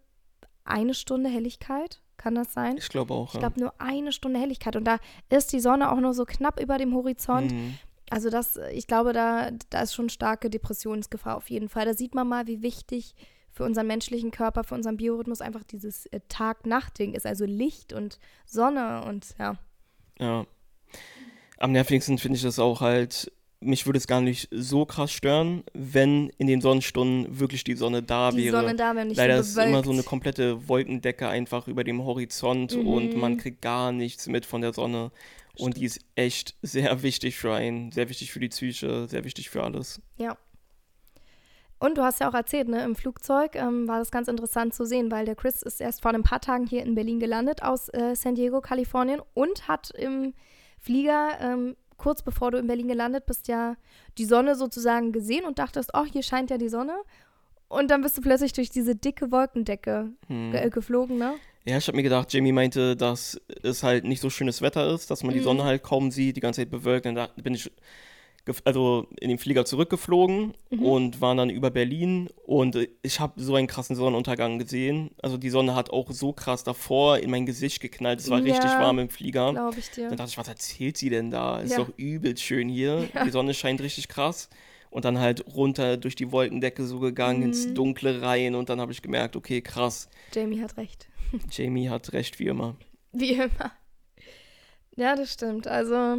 [0.64, 2.00] eine Stunde Helligkeit.
[2.16, 2.76] Kann das sein?
[2.78, 3.34] Ich glaube auch.
[3.34, 4.76] Ich glaube nur eine Stunde Helligkeit.
[4.76, 4.98] Und da
[5.30, 7.52] ist die Sonne auch nur so knapp über dem Horizont.
[7.52, 7.78] Mhm.
[8.10, 11.84] Also das, ich glaube, da, da ist schon starke Depressionsgefahr auf jeden Fall.
[11.84, 13.14] Da sieht man mal, wie wichtig
[13.54, 17.24] für unseren menschlichen Körper, für unseren Biorhythmus einfach dieses äh, Tag-Nacht-Ding ist.
[17.26, 19.56] Also Licht und Sonne und ja.
[20.18, 20.44] Ja.
[21.58, 25.62] Am nervigsten finde ich das auch halt, mich würde es gar nicht so krass stören,
[25.72, 28.60] wenn in den Sonnenstunden wirklich die Sonne da Die wäre.
[28.60, 32.04] Sonne da, wenn nicht Leider so ist immer so eine komplette Wolkendecke einfach über dem
[32.04, 32.86] Horizont Mhm.
[32.86, 35.12] und man kriegt gar nichts mit von der Sonne.
[35.56, 39.48] Und die ist echt sehr wichtig für einen, sehr wichtig für die Psyche, sehr wichtig
[39.50, 40.02] für alles.
[40.16, 40.36] Ja.
[41.84, 44.86] Und du hast ja auch erzählt, ne, im Flugzeug ähm, war das ganz interessant zu
[44.86, 47.90] sehen, weil der Chris ist erst vor ein paar Tagen hier in Berlin gelandet aus
[47.90, 50.32] äh, San Diego, Kalifornien und hat im
[50.80, 53.76] Flieger, ähm, kurz bevor du in Berlin gelandet bist, ja
[54.16, 56.94] die Sonne sozusagen gesehen und dachtest, oh, hier scheint ja die Sonne.
[57.68, 60.52] Und dann bist du plötzlich durch diese dicke Wolkendecke Hm.
[60.52, 61.34] ge äh, geflogen, ne?
[61.66, 65.10] Ja, ich habe mir gedacht, Jamie meinte, dass es halt nicht so schönes Wetter ist,
[65.10, 65.44] dass man die Mhm.
[65.44, 67.06] Sonne halt kaum sieht, die ganze Zeit bewölkt.
[67.06, 67.70] Und da bin ich
[68.64, 70.82] also in den Flieger zurückgeflogen Mhm.
[70.82, 75.10] und waren dann über Berlin und ich habe so einen krassen Sonnenuntergang gesehen.
[75.22, 78.20] Also die Sonne hat auch so krass davor in mein Gesicht geknallt.
[78.20, 79.52] Es war richtig Ja, warm im Flieger.
[79.52, 80.08] Glaube ich dir.
[80.08, 81.60] Dann dachte ich, was erzählt sie denn da?
[81.60, 81.78] Ist Ja.
[81.78, 83.08] doch übelst schön hier.
[83.14, 83.24] Ja.
[83.24, 84.48] Die Sonne scheint richtig krass.
[84.90, 87.74] Und dann halt runter durch die Wolkendecke so gegangen, ins Mhm.
[87.74, 88.54] Dunkle rein.
[88.54, 91.08] Und dann habe ich gemerkt, okay, krass, Jamie hat recht.
[91.50, 92.76] Jamie hat recht wie immer.
[93.12, 93.72] Wie immer.
[94.96, 95.66] Ja, das stimmt.
[95.66, 96.18] Also,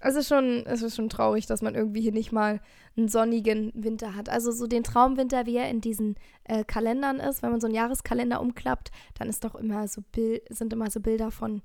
[0.00, 2.60] es ist schon, es ist schon traurig, dass man irgendwie hier nicht mal
[2.96, 4.28] einen sonnigen Winter hat.
[4.28, 7.74] Also so den Traumwinter, wie er in diesen äh, Kalendern ist, wenn man so einen
[7.74, 11.62] Jahreskalender umklappt, dann ist doch immer so Bil sind immer so Bilder von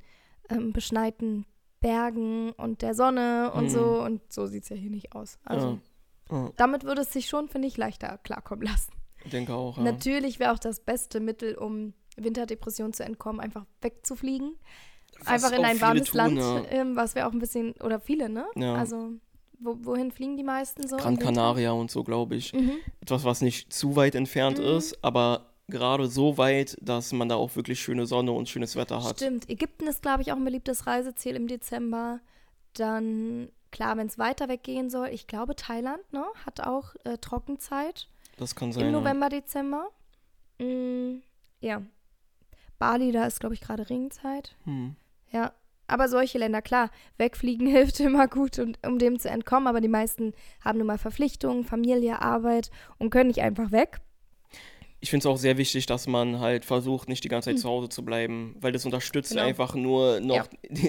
[0.50, 1.46] ähm, beschneiten
[1.80, 3.70] Bergen und der Sonne und Mhm.
[3.70, 4.02] so.
[4.04, 5.38] Und so sieht es ja hier nicht aus.
[5.44, 5.80] Also
[6.30, 6.38] Ja.
[6.38, 8.94] Ja, damit würde es sich schon, finde ich, leichter klarkommen lassen.
[9.26, 9.78] ich denke auch.
[9.78, 9.84] Ja.
[9.84, 14.56] Natürlich wäre auch das beste Mittel, um Winterdepression zu entkommen, einfach wegzufliegen
[15.26, 16.64] einfach in ein warmes tun, Land, ja.
[16.70, 18.46] ähm, was wir auch ein bisschen, oder viele, ne?
[18.56, 18.76] Ja.
[18.76, 19.12] Also,
[19.60, 20.98] wo, wohin fliegen die meisten so?
[20.98, 21.18] Gran?
[21.18, 22.54] Canaria und so, glaube ich.
[22.54, 22.74] Mhm.
[23.02, 24.66] Etwas, was nicht zu weit entfernt Mhm.
[24.66, 29.04] ist, aber gerade so weit, dass man da auch wirklich schöne Sonne und schönes Wetter
[29.04, 29.16] hat.
[29.18, 29.50] Stimmt.
[29.50, 32.20] Ägypten ist, glaube ich, auch ein beliebtes Reiseziel im Dezember.
[32.74, 36.26] Dann, klar, wenn es weiter weggehen soll, ich glaube, Thailand, ne?
[36.46, 38.88] Hat auch äh, Trockenzeit Das kann sein.
[38.88, 39.00] im ja.
[39.00, 39.88] November, Dezember.
[40.60, 41.22] Mm,
[41.62, 41.82] ja.
[42.80, 44.56] Bali, da ist, glaube ich, gerade Regenzeit.
[44.66, 44.96] Hm.
[45.34, 45.54] Ja,
[45.88, 49.88] aber solche Länder, klar, wegfliegen hilft immer gut, und, um dem zu entkommen, aber die
[49.88, 52.70] meisten haben nun mal Verpflichtungen, Familie, Arbeit
[53.00, 54.00] und können nicht einfach weg.
[55.02, 57.68] Ich finde es auch sehr wichtig, dass man halt versucht, nicht die ganze Zeit zu
[57.68, 59.32] Hause zu bleiben, weil das unterstützt.
[59.32, 59.44] Genau.
[59.44, 60.48] einfach nur noch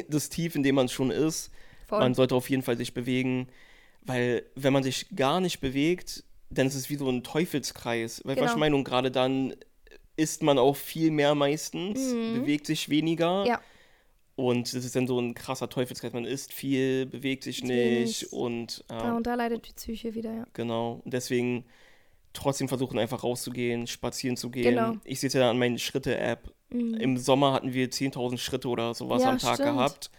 [0.09, 1.51] das Tief, in dem man schon ist.
[1.89, 1.99] Voll.
[1.99, 3.49] Man sollte auf jeden Fall sich bewegen,
[4.03, 8.23] weil wenn man sich gar nicht bewegt, dann ist es wie so ein Teufelskreis.
[8.25, 8.53] Weil was Genau.
[8.53, 9.55] ich meine, und gerade dann
[10.17, 12.35] isst man auch viel mehr meistens, Mhm.
[12.43, 13.45] bewegt sich weniger.
[13.47, 13.61] Ja.
[14.37, 16.12] Und das ist dann so ein krasser Teufelskreis.
[16.12, 20.33] Man isst viel, bewegt sich nicht und ja, Ja, und da leidet die Psyche wieder,
[20.35, 20.44] ja.
[20.53, 21.01] genau.
[21.05, 21.64] Und deswegen
[22.33, 24.64] trotzdem versuchen, einfach rauszugehen, spazieren zu gehen.
[24.75, 24.97] Genau.
[25.05, 26.53] Ich sehe es ja an meinen Schritte-App.
[26.70, 26.94] Mhm.
[26.94, 29.70] Im Sommer hatten wir 10.000 Schritte oder sowas Ja, am Tag stimmt.
[29.70, 30.11] gehabt.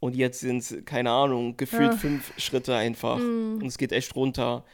[0.00, 1.96] Und jetzt sind es, keine Ahnung, gefühlt Ah.
[1.96, 3.18] fünf Schritte einfach.
[3.18, 3.56] Mhm.
[3.60, 4.64] Und es geht echt runter.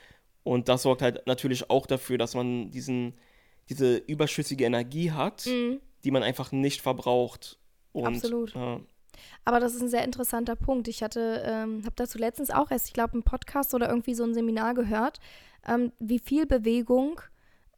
[0.44, 3.14] Und das sorgt halt natürlich auch dafür, dass man diesen,
[3.70, 5.80] diese überschüssige Energie hat, Mhm.
[6.04, 7.58] die man einfach nicht verbraucht.
[7.94, 8.54] Und, Absolut.
[8.54, 8.80] Ja,
[9.44, 10.88] Aber das ist ein sehr interessanter Punkt.
[10.88, 14.24] Ich hatte, ähm, habe dazu letztens auch erst, ich glaube, einen Podcast oder irgendwie so
[14.24, 15.20] ein Seminar gehört,
[15.66, 17.20] ähm, wie viel Bewegung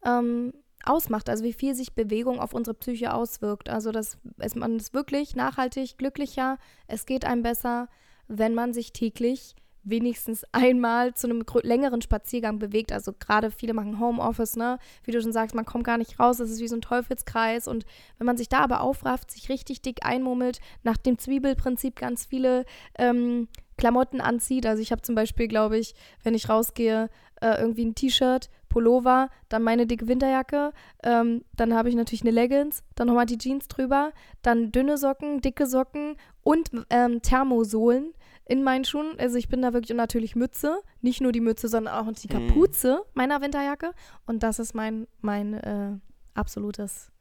[0.03, 0.53] ähm,
[0.83, 3.69] ausmacht, also wie viel sich Bewegung auf unsere Psyche auswirkt.
[3.69, 7.87] Also dass es, man ist wirklich nachhaltig glücklicher, es geht einem besser,
[8.27, 9.55] wenn man sich täglich
[9.89, 12.91] wenigstens einmal zu einem längeren Spaziergang bewegt.
[12.91, 14.79] Also gerade viele machen Homeoffice, ne?
[15.03, 17.67] Wie du schon sagst, man kommt gar nicht raus, das ist wie so ein Teufelskreis.
[17.67, 17.85] Und
[18.17, 22.65] wenn man sich da aber aufrafft, sich richtig dick einmummelt, nach dem Zwiebelprinzip ganz viele
[22.97, 23.47] ähm,
[23.77, 24.65] Klamotten anzieht.
[24.65, 27.09] Also ich habe zum Beispiel, glaube ich, wenn ich rausgehe,
[27.41, 30.73] äh, irgendwie ein T-Shirt, Pullover, dann meine dicke Winterjacke,
[31.03, 35.41] ähm, dann habe ich natürlich eine Leggings, dann nochmal die Jeans drüber, dann dünne Socken,
[35.41, 38.13] dicke Socken und ähm, Thermosohlen
[38.47, 39.15] in meinen Schuhen.
[39.19, 42.27] Also ich bin da wirklich und natürlich Mütze, nicht nur die Mütze, sondern auch die
[42.33, 42.47] Mhm.
[42.47, 43.91] Kapuze meiner Winterjacke.
[44.25, 45.97] Und das ist mein, mein äh,
[46.33, 47.11] absolutes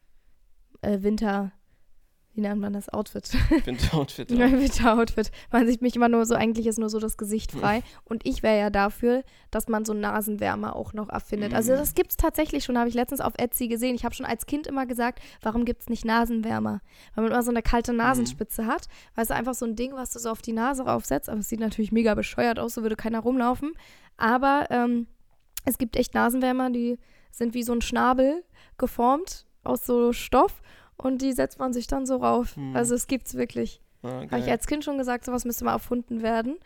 [0.82, 1.52] äh, Winter,
[2.36, 3.30] wie nennt man das, Outfit.
[3.64, 4.30] Winteroutfit.
[4.30, 4.50] Ja.
[4.52, 5.30] Winteroutfit.
[5.50, 7.82] Man sieht mich immer nur so, eigentlich ist nur so das Gesicht frei.
[8.04, 11.54] Und ich wäre ja dafür, dass man so Nasenwärmer auch noch erfindet.
[11.54, 11.76] Also Mhm.
[11.78, 13.94] das gibt es tatsächlich schon, habe ich letztens auf Etsy gesehen.
[13.94, 16.80] Ich habe schon als Kind immer gesagt, warum gibt es nicht Nasenwärmer?
[17.14, 18.86] Weil man immer so eine kalte Nasenspitze hat.
[19.14, 21.28] Weißt du, einfach so ein Ding, was du so auf die Nase raufsetzt.
[21.30, 23.72] Aber es sieht natürlich mega bescheuert aus, so würde keiner rumlaufen.
[24.18, 25.06] Aber ähm,
[25.64, 26.98] es gibt echt Nasenwärmer, die
[27.30, 28.44] sind wie so ein Schnabel
[28.78, 30.62] geformt aus so Stoff.
[30.96, 32.56] Und die setzt man sich dann so rauf.
[32.56, 32.74] Hm.
[32.74, 33.80] Also es gibt's wirklich.
[34.02, 36.56] Ja, Habe ich als Kind schon gesagt, sowas müsste mal erfunden werden.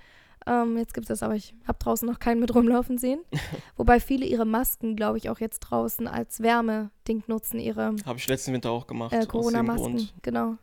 [0.47, 3.21] Ähm, jetzt gibt es das, aber ich habe draußen noch keinen mit rumlaufen sehen.
[3.77, 8.27] Wobei viele ihre Masken, glaube ich, auch jetzt draußen als Wärmeding nutzen, ihre Habe ich
[8.27, 9.13] letzten Winter auch gemacht.
[9.13, 10.09] äh, Corona-Masken.
[10.23, 10.57] Genau.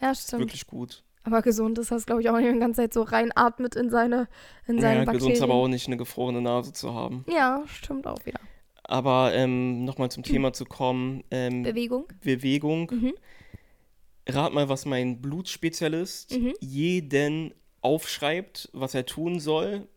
[0.00, 0.42] Ja, stimmt.
[0.42, 1.04] wirklich gut.
[1.24, 4.26] Aber gesund ist das, glaube ich, auch nicht die ganze Zeit so reinatmet in seine,
[4.66, 5.18] in seine ja, Bakterien.
[5.18, 7.24] gesund ist aber auch nicht, eine gefrorene Nase zu haben.
[7.28, 8.40] Ja, stimmt auch wieder.
[8.92, 11.24] Aber ähm, nochmal zum Thema zu kommen.
[11.30, 12.04] Ähm, Bewegung.
[12.22, 12.90] Bewegung.
[12.90, 13.14] Mhm.
[14.28, 16.52] Rat mal, was mein Blutspezialist Mhm.
[16.60, 19.88] jeden aufschreibt, was er tun soll,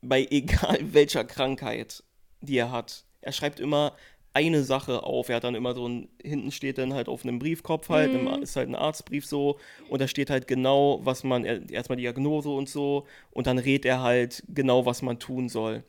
[0.00, 2.02] bei egal welcher Krankheit,
[2.40, 3.04] die er hat.
[3.20, 3.94] Er schreibt immer
[4.34, 5.28] eine Sache auf.
[5.28, 8.26] Er hat dann immer so ein, hinten steht dann halt auf einem Briefkopf halt, Mhm.
[8.28, 9.58] im- ist halt ein Arztbrief so,
[9.90, 13.84] und da steht halt genau, was man, er- erstmal Diagnose und so, und dann rät
[13.84, 15.84] er halt genau, was man tun soll.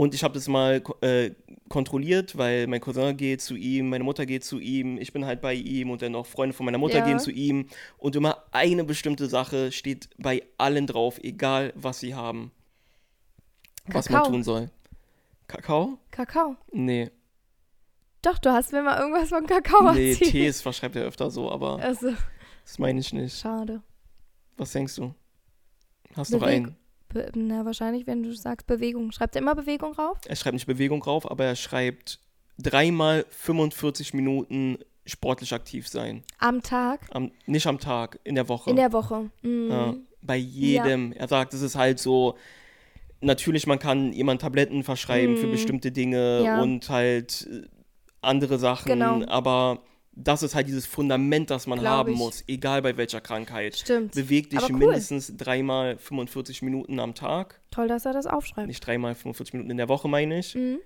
[0.00, 1.32] Und ich habe das mal äh,
[1.68, 5.42] kontrolliert, weil mein Cousin geht zu ihm, meine Mutter geht zu ihm, ich bin halt
[5.42, 7.04] bei ihm und dann auch Freunde von meiner Mutter Ja.
[7.04, 7.66] gehen zu ihm.
[7.98, 12.50] Und immer eine bestimmte Sache steht bei allen drauf, egal was sie haben.
[13.88, 14.32] Was man Kakao.
[14.32, 14.70] tun soll.
[15.48, 15.98] Kakao?
[16.10, 16.56] Kakao.
[16.72, 17.10] Nee.
[18.22, 20.30] Doch, du hast mir mal irgendwas von Kakao Nee, erzählt.
[20.30, 22.12] Tees verschreibt er öfter so, aber Also,
[22.64, 23.38] das meine ich nicht.
[23.38, 23.82] schade.
[24.56, 25.14] Was denkst du?
[26.16, 26.76] Hast noch Beweg- einen?
[27.12, 29.12] Be na, wahrscheinlich, wenn du sagst Bewegung.
[29.12, 30.18] Schreibt er immer Bewegung rauf?
[30.26, 32.18] Er schreibt nicht Bewegung drauf, aber er schreibt
[32.58, 36.22] dreimal 45 Minuten sportlich aktiv sein.
[36.38, 37.00] Am Tag?
[37.10, 38.70] Am, nicht am Tag, in der Woche.
[38.70, 39.30] In der Woche.
[39.42, 39.68] Mhm.
[39.70, 41.12] ja, bei jedem.
[41.12, 42.36] Er sagt, es ist halt so,
[43.20, 45.52] natürlich, man kann jemand Tabletten verschreiben für Mhm.
[45.52, 46.62] bestimmte Dinge Ja.
[46.62, 47.66] und halt äh,
[48.20, 49.24] andere Sachen, Genau.
[49.26, 52.18] aber das ist halt dieses Fundament, das man Glaub haben ich.
[52.18, 53.76] muss, egal bei welcher Krankheit.
[53.76, 54.12] Stimmt.
[54.14, 54.76] Beweg dich cool.
[54.76, 57.60] mindestens dreimal 45 Minuten am Tag.
[57.70, 58.66] Toll, dass er das aufschreibt.
[58.66, 60.54] Nicht dreimal 45 Minuten in der Woche, meine ich.
[60.54, 60.78] Mhm.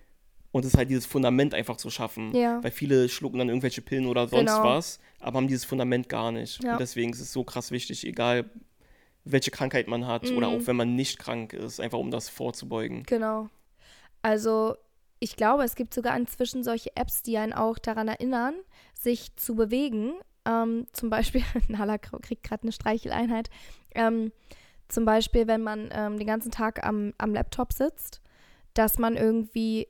[0.53, 2.33] Und es ist halt dieses Fundament einfach zu schaffen.
[2.35, 2.63] Ja.
[2.63, 4.63] Weil viele schlucken dann irgendwelche Pillen oder sonst Genau.
[4.63, 6.63] was, aber haben dieses Fundament gar nicht.
[6.63, 6.73] Ja.
[6.75, 8.49] Und deswegen ist es so krass wichtig, egal
[9.25, 10.57] welche Krankheit man hat oder Mhm.
[10.63, 13.03] auch wenn man nicht krank ist, einfach um das vorzubeugen.
[13.05, 13.49] Genau.
[14.23, 14.77] Also,
[15.19, 18.55] ich glaube, es gibt sogar inzwischen solche Apps, die einen auch daran erinnern,
[19.05, 20.15] sich zu bewegen.
[20.45, 23.49] Ähm, zum Beispiel, Nala kr- kriegt gerade eine Streicheleinheit.
[23.95, 24.33] Ähm,
[24.89, 28.21] zum Beispiel, wenn man ähm, den ganzen Tag am, am Laptop sitzt,
[28.75, 29.87] dass man irgendwie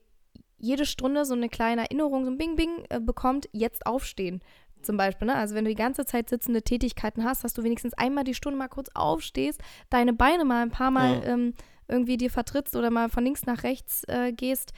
[0.58, 4.40] jede Stunde so eine kleine Erinnerung, so ein Bing-Bing äh, bekommt, jetzt aufstehen.
[4.82, 5.34] Zum Beispiel, ne?
[5.34, 8.58] Also wenn du die ganze Zeit sitzende Tätigkeiten hast, dass du wenigstens einmal die Stunde
[8.58, 11.32] mal kurz aufstehst, deine Beine mal ein paar Mal Ja.
[11.32, 11.54] ähm,
[11.88, 14.72] irgendwie dir vertrittst oder mal von links nach rechts äh, gehst.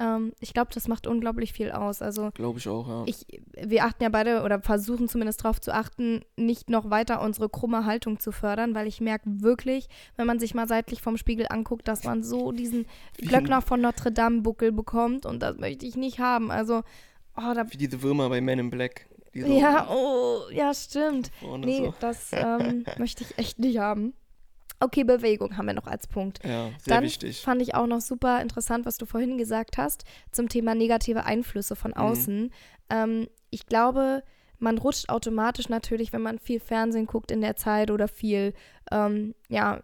[0.00, 2.00] Ähm, ich glaube, das macht unglaublich viel aus.
[2.00, 3.02] Also Glaube ich auch, ja.
[3.06, 7.50] ich, wir achten ja beide oder versuchen zumindest darauf zu achten, nicht noch weiter unsere
[7.50, 11.46] krumme Haltung zu fördern, weil ich merke wirklich, wenn man sich mal seitlich vom Spiegel
[11.50, 12.86] anguckt, dass man so diesen
[13.18, 16.50] Glöckner von Notre Dame Buckel bekommt und das möchte ich nicht haben.
[16.50, 16.82] Also,
[17.36, 19.06] oh, da, Wie diese Würmer bei Men in Black.
[19.34, 21.30] So ja, oh, ja, stimmt.
[21.58, 21.94] Nee, so.
[22.00, 24.14] das ähm, möchte ich echt nicht haben.
[24.80, 26.40] Okay, Bewegung haben wir noch als Punkt.
[26.44, 27.42] Ja, sehr Dann wichtig.
[27.42, 31.76] fand ich auch noch super interessant, was du vorhin gesagt hast zum Thema negative Einflüsse
[31.76, 32.50] von außen.
[32.88, 34.22] Ähm, ich glaube,
[34.58, 38.54] man rutscht automatisch natürlich, wenn man viel Fernsehen guckt in der Zeit oder viel,
[38.90, 39.82] ähm, ja,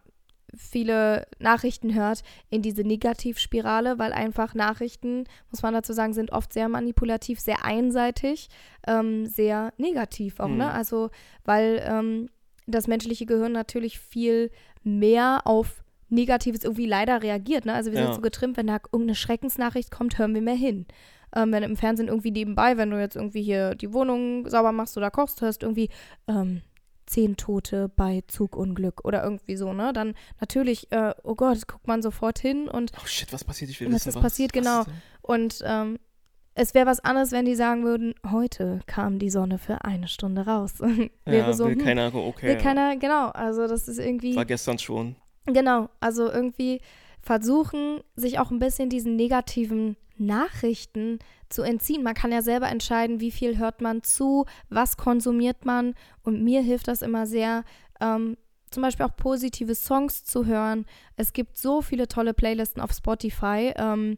[0.54, 6.52] viele Nachrichten hört, in diese Negativspirale, weil einfach Nachrichten, muss man dazu sagen, sind oft
[6.52, 8.48] sehr manipulativ, sehr einseitig,
[8.86, 10.56] ähm, sehr negativ auch, Mhm.
[10.58, 10.72] ne?
[10.72, 11.10] Also,
[11.44, 12.30] weil ähm,
[12.66, 14.50] das menschliche Gehirn natürlich viel
[14.86, 17.66] mehr auf Negatives irgendwie leider reagiert.
[17.66, 17.74] Ne?
[17.74, 18.06] Also wir Ja.
[18.06, 20.86] sind so getrimmt, wenn da irgendeine Schreckensnachricht kommt, hören wir mehr hin.
[21.34, 24.96] Ähm, wenn im Fernsehen irgendwie nebenbei, wenn du jetzt irgendwie hier die Wohnung sauber machst
[24.96, 25.90] oder kochst, hörst irgendwie
[26.28, 26.62] ähm,
[27.06, 29.92] zehn Tote bei Zugunglück oder irgendwie so, ne?
[29.92, 33.70] Dann natürlich, äh, oh Gott, guckt man sofort hin und Oh shit, was passiert?
[33.70, 34.80] Ich will Was wissen, ist passiert, was genau.
[34.82, 34.88] ist
[35.22, 35.98] und ähm,
[36.58, 40.46] es wäre was anderes, wenn die sagen würden, heute kam die Sonne für eine Stunde
[40.46, 40.78] raus.
[40.80, 42.48] wäre Ja, so, will hm, keiner, okay.
[42.48, 44.34] will keiner, genau, also das ist irgendwie.
[44.34, 45.16] War gestern schon.
[45.44, 46.80] Genau, also irgendwie
[47.20, 51.18] versuchen, sich auch ein bisschen diesen negativen Nachrichten
[51.50, 52.02] zu entziehen.
[52.02, 55.94] Man kann ja selber entscheiden, wie viel hört man zu, was konsumiert man.
[56.22, 57.64] Und mir hilft das immer sehr,
[58.00, 58.38] ähm,
[58.70, 60.86] zum Beispiel auch positive Songs zu hören.
[61.16, 63.74] Es gibt so viele tolle Playlisten auf Spotify.
[63.76, 64.16] Ähm,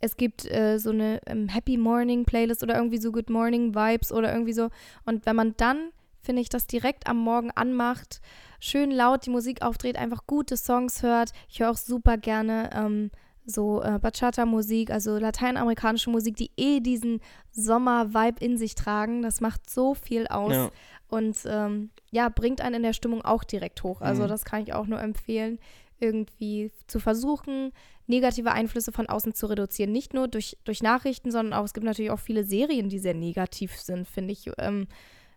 [0.00, 4.12] es gibt äh, so eine ähm, Happy Morning Playlist oder irgendwie so Good Morning Vibes
[4.12, 4.68] oder irgendwie so.
[5.04, 5.90] Und wenn man dann,
[6.22, 8.20] finde ich, das direkt am Morgen anmacht,
[8.60, 11.32] schön laut die Musik aufdreht, einfach gute Songs hört.
[11.48, 13.10] Ich höre auch super gerne ähm,
[13.46, 17.20] so äh, Bachata-Musik, also lateinamerikanische Musik, die eh diesen
[17.52, 19.22] Sommer-Vibe in sich tragen.
[19.22, 20.70] Das macht so viel aus Ja.
[21.08, 24.00] und ähm, ja, bringt einen in der Stimmung auch direkt hoch.
[24.00, 24.28] Also Mhm.
[24.28, 25.58] das kann ich auch nur empfehlen,
[25.98, 27.72] irgendwie zu versuchen,
[28.10, 29.92] negative Einflüsse von außen zu reduzieren.
[29.92, 33.14] Nicht nur durch, durch Nachrichten, sondern auch, es gibt natürlich auch viele Serien, die sehr
[33.14, 34.50] negativ sind, finde ich.
[34.58, 34.86] Ähm,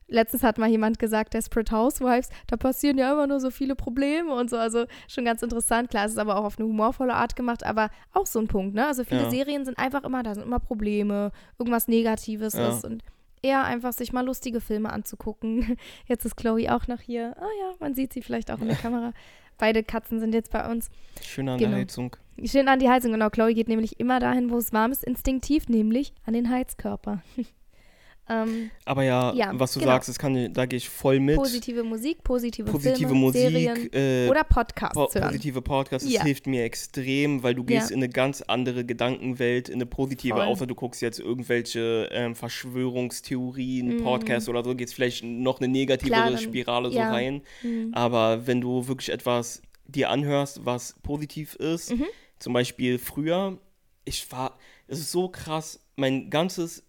[0.07, 4.33] letztens hat mal jemand gesagt, Desperate Housewives, da passieren ja immer nur so viele Probleme
[4.36, 4.57] und so.
[4.57, 5.89] Also schon ganz interessant.
[5.89, 8.75] Klar, es ist aber auch auf eine humorvolle Art gemacht, aber auch so ein Punkt,
[8.75, 8.86] ne?
[8.88, 9.29] Also viele Ja.
[9.29, 12.69] Serien sind einfach immer, da sind immer Probleme, irgendwas Negatives Ja.
[12.69, 13.01] ist und
[13.41, 15.77] eher einfach sich mal lustige Filme anzugucken.
[16.07, 17.36] Jetzt ist Chloe auch noch hier.
[17.38, 19.13] Ah ja, man sieht sie vielleicht auch in der Kamera.
[19.57, 20.89] Beide Katzen sind jetzt bei uns.
[21.21, 21.71] Schön an Genau.
[21.71, 22.15] der Heizung.
[22.43, 23.30] Schön an die Heizung, genau.
[23.30, 27.22] Chloe geht nämlich immer dahin, wo es warm ist, instinktiv, nämlich an den Heizkörper.
[28.30, 29.91] ähm, Aber ja, Ja, was du genau.
[29.91, 31.36] sagst, das kann, da gehe ich voll mit.
[31.36, 35.28] positive Musik, positive, Positive Filme, Musik, Serien äh, oder Podcasts po hören.
[35.28, 36.24] positive Podcasts, das Ja.
[36.24, 37.96] hilft mir extrem, weil du gehst Ja.
[37.96, 40.46] in eine ganz andere Gedankenwelt, in eine positive, Voll.
[40.46, 44.04] außer du guckst jetzt irgendwelche ähm, Verschwörungstheorien, Mhm.
[44.04, 47.41] Podcasts oder so, gehst vielleicht noch eine negativere Klar, dann- Spirale so rein.
[47.62, 47.91] Mhm.
[47.93, 49.62] Aber wenn du wirklich etwas
[49.95, 52.06] dir anhörst, was positiv ist, Mhm.
[52.39, 53.60] zum Beispiel früher,
[54.06, 56.84] ich war, es ist so krass, mein ganzes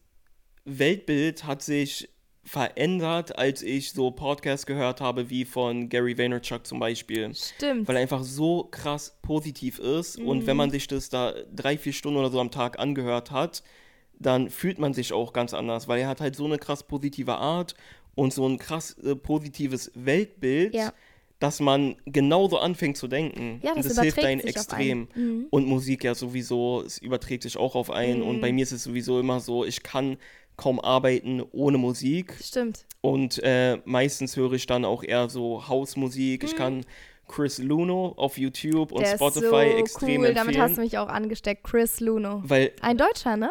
[0.64, 2.08] Weltbild hat sich
[2.42, 7.34] verändert, als ich so Podcasts gehört habe, wie von Gary Vaynerchuk zum Beispiel.
[7.34, 7.88] Stimmt.
[7.88, 10.46] Weil er einfach so krass positiv ist und Mhm.
[10.46, 13.62] wenn man sich das da drei, vier Stunden oder so am Tag angehört hat,
[14.18, 17.36] dann fühlt man sich auch ganz anders, weil er hat halt so eine krass positive
[17.36, 17.74] Art
[18.14, 20.92] und so ein krass äh, positives Weltbild, Ja.
[21.40, 23.60] Dass man genauso anfängt zu denken.
[23.62, 25.08] Ja, und das das hilft einen sich auf extrem.
[25.14, 25.26] einen.
[25.40, 25.46] Mhm.
[25.50, 28.22] Und Musik ja sowieso, es überträgt sich auch auf einen.
[28.22, 28.40] Und Mhm.
[28.40, 30.16] bei mir ist es sowieso immer so, ich kann
[30.56, 32.34] kaum arbeiten ohne Musik.
[32.42, 32.86] Stimmt.
[33.00, 36.44] Und äh, meistens höre ich dann auch eher so Hausmusik.
[36.44, 36.86] Ich kann
[37.26, 39.04] Chris Luno auf YouTube und Mhm.
[39.04, 40.34] Der Spotify ist so extrem cool.
[40.34, 40.84] Damit hast du empfehlen.
[40.86, 41.64] mich auch angesteckt.
[41.64, 42.42] Chris Luno.
[42.44, 43.50] Weil Ein Deutscher, ne?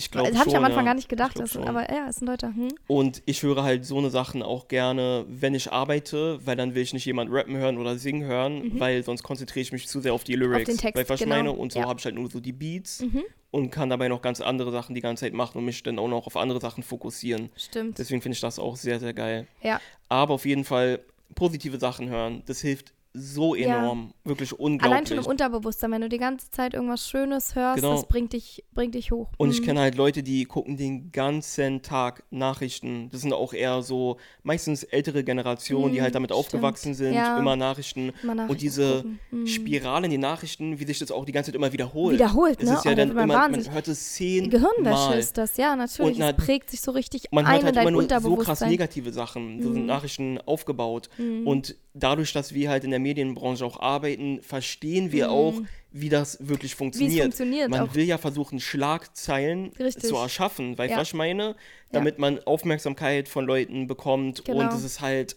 [0.00, 0.90] Ich glaube Das habe ich am Anfang ja.
[0.90, 1.38] gar nicht gedacht.
[1.38, 2.48] Das, aber er ist ein Deutscher.
[2.54, 2.68] Hm?
[2.86, 6.82] Und ich höre halt so eine Sachen auch gerne, wenn ich arbeite, weil dann will
[6.82, 10.14] ich nicht jemand rappen hören oder singen hören, weil sonst konzentriere ich mich zu sehr
[10.14, 10.68] auf die Lyrics.
[10.68, 10.72] Mhm.
[10.72, 11.36] den Text, weil was ich genau.
[11.36, 11.52] meine?
[11.52, 11.86] Und so Ja.
[11.88, 13.22] habe ich halt nur so die Beats Mhm.
[13.50, 16.08] und kann dabei noch ganz andere Sachen die ganze Zeit machen und mich dann auch
[16.08, 17.50] noch auf andere Sachen fokussieren.
[17.56, 17.98] Stimmt.
[17.98, 19.46] Deswegen finde ich das auch sehr, sehr geil.
[19.62, 19.80] ja.
[20.08, 21.00] Aber auf jeden Fall
[21.36, 23.78] positive Sachen hören, das hilft so Ja.
[23.78, 24.12] enorm.
[24.24, 25.08] Wirklich Allein unglaublich.
[25.08, 27.94] schon im Unterbewusstsein, wenn du die ganze Zeit irgendwas Schönes hörst, Genau.
[27.94, 29.28] das bringt dich, bringt dich hoch.
[29.36, 29.64] Und ich Mhm.
[29.64, 33.08] kenne halt Leute, die gucken den ganzen Tag Nachrichten.
[33.10, 36.38] Das sind auch eher so meistens ältere Generationen, die Mhm, halt damit stimmt.
[36.38, 37.36] aufgewachsen sind, Ja.
[37.38, 38.12] immer Nachrichten.
[38.22, 39.04] Immer Nachrichten und diese.
[39.30, 39.46] Mhm.
[39.46, 42.14] Spirale in den Nachrichten, wie sich das auch die ganze Zeit immer wiederholt.
[42.14, 42.76] Wiederholt, Es ne?
[42.76, 44.50] ist ja Oh, da dann immer, man hört es zehnmal.
[44.50, 46.18] Gehirnwäsche ist das, ja, natürlich.
[46.18, 48.36] Und es prägt sich so richtig Man ein hört in halt dein immer nur so
[48.36, 48.60] krass.
[48.60, 48.68] Mhm.
[48.68, 49.62] negative Sachen.
[49.62, 51.08] So sind Nachrichten aufgebaut.
[51.44, 55.54] Und dadurch, dass wir halt in der Medienbranche auch arbeiten, verstehen wir auch,
[55.90, 57.14] wie das wirklich funktioniert.
[57.18, 57.22] Mhm.
[57.22, 57.94] funktioniert Man auch.
[57.94, 60.04] will ja versuchen, Schlagzeilen Richtig.
[60.04, 60.78] zu erschaffen.
[60.78, 61.00] Weißt du, Ja.
[61.00, 61.56] was ich meine?
[61.92, 64.44] Damit man Aufmerksamkeit von Leuten bekommt.
[64.44, 64.60] Genau.
[64.60, 65.36] Und es ist halt,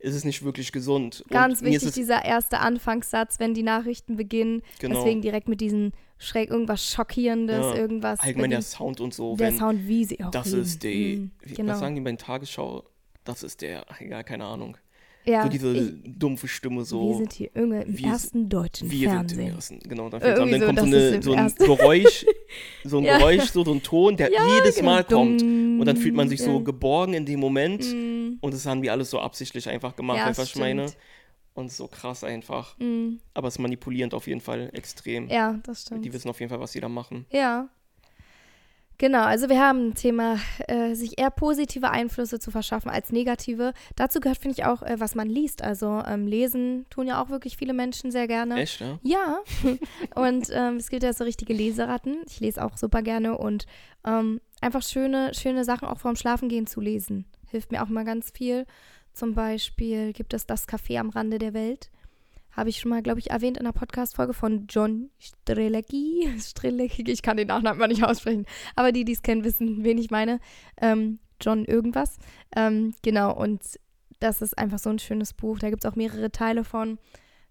[0.00, 1.24] es ist nicht wirklich gesund.
[1.30, 4.62] Ganz und wichtig, dieser erste Anfangssatz, wenn die Nachrichten beginnen.
[4.80, 4.96] Genau.
[4.96, 7.74] Deswegen direkt mit diesen schräg irgendwas Schockierendes, Ja.
[7.76, 8.18] irgendwas.
[8.20, 9.36] allgemein der Sound und so.
[9.36, 10.62] der Sound, wie sie auch das lieben.
[10.62, 11.72] ist die, Mhm, wie, genau.
[11.74, 12.84] was sagen die bei den Tagesschau?
[13.24, 14.76] Das ist der, egal, keine Ahnung.
[15.24, 17.10] Ja, so diese ich, dumpfe Stimme so.
[17.10, 19.54] wir sind hier irgendwie im wir ersten deutschen Wir sind im Fernsehen.
[19.54, 20.08] ersten, genau.
[20.08, 22.26] Dann, Äh, irgendwie dann so, kommt so, eine, so ein ersten- Geräusch,
[22.84, 23.18] so ein Ja.
[23.18, 24.90] Geräusch, so, so ein Ton, der Ja, jedes genau.
[24.90, 25.42] Mal kommt.
[25.42, 27.82] Und dann fühlt man sich so geborgen in dem Moment.
[27.92, 30.86] Mm, Und das haben die alles so absichtlich einfach gemacht, Ja, was ich meine?
[31.54, 32.78] Und so krass einfach.
[32.78, 35.28] mm, Aber es ist manipulierend auf jeden Fall extrem.
[35.28, 36.04] ja, das stimmt.
[36.04, 37.26] Die wissen auf jeden Fall, was sie da machen.
[37.30, 37.68] Ja.
[39.02, 40.38] Genau, also wir haben ein Thema,
[40.68, 43.72] äh, sich eher positive Einflüsse zu verschaffen als negative.
[43.96, 45.60] Dazu gehört, finde ich, auch, äh, was man liest.
[45.60, 48.60] Also ähm, lesen tun ja auch wirklich viele Menschen sehr gerne.
[48.60, 49.00] Echt, ja?
[49.02, 49.38] Ja,
[50.14, 52.18] und ähm, es gibt ja so richtige Leseratten.
[52.28, 53.66] Ich lese auch super gerne und
[54.06, 57.24] ähm, einfach schöne, schöne Sachen auch vorm Schlafengehen zu lesen.
[57.50, 58.66] Hilft mir auch mal ganz viel.
[59.14, 61.90] Zum Beispiel gibt es das Café am Rande der Welt.
[62.52, 66.28] Habe ich schon mal, glaube ich, erwähnt in einer Podcast-Folge von John Strelecki.
[66.38, 68.46] Strelecki, ich kann den Nachnamen mal nicht aussprechen.
[68.76, 70.38] Aber die, die es kennen, wissen, wen ich meine.
[70.80, 72.18] Ähm, John irgendwas.
[72.54, 73.62] Ähm, genau, und
[74.20, 75.58] das ist einfach so ein schönes Buch.
[75.58, 76.98] Da gibt es auch mehrere Teile von.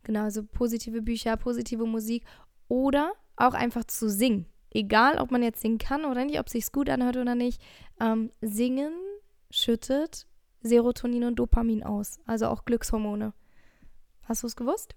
[0.03, 2.23] Genau, also positive Bücher, positive Musik
[2.67, 4.45] oder auch einfach zu singen.
[4.73, 7.61] Egal, ob man jetzt singen kann oder nicht, ob es sich gut anhört oder nicht.
[7.99, 8.93] Ähm, singen
[9.49, 10.27] schüttet
[10.61, 13.33] Serotonin und Dopamin aus, also auch Glückshormone.
[14.31, 14.95] Hast du es gewusst?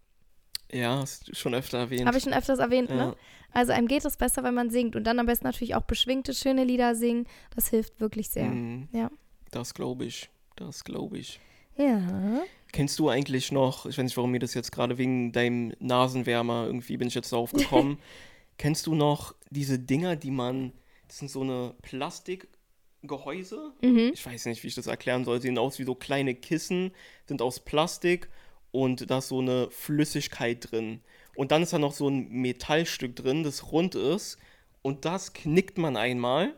[0.70, 2.07] Ja, hast du schon öfter erwähnt.
[2.07, 2.94] Habe ich schon öfters erwähnt, ja.
[2.94, 3.16] ne?
[3.51, 6.35] Also einem geht es besser, wenn man singt und dann am besten natürlich auch beschwingte,
[6.35, 7.27] schöne Lieder singen.
[7.53, 8.47] Das hilft wirklich sehr.
[8.47, 8.88] Mhm.
[8.92, 9.11] Ja.
[9.51, 10.31] Das glaube ich.
[10.55, 11.40] Das glaube ich.
[11.77, 12.44] Ja.
[12.70, 16.66] Kennst du eigentlich noch, ich weiß nicht, warum mir das jetzt gerade wegen deinem Nasenwärmer
[16.66, 17.99] irgendwie bin ich jetzt darauf gekommen.
[18.57, 20.73] Kennst du noch diese Dinger, die man,
[21.09, 23.73] das sind so eine Plastikgehäuse?
[23.83, 24.12] Mhm.
[24.14, 25.40] Ich weiß nicht, wie ich das erklären soll.
[25.40, 26.92] Sehen aus wie so kleine Kissen,
[27.27, 28.29] sind aus Plastik
[28.75, 31.01] und da ist so eine Flüssigkeit drin.
[31.37, 34.37] Und dann ist da noch so ein Metallstück drin, das rund ist.
[34.83, 36.55] Und das knickt man einmal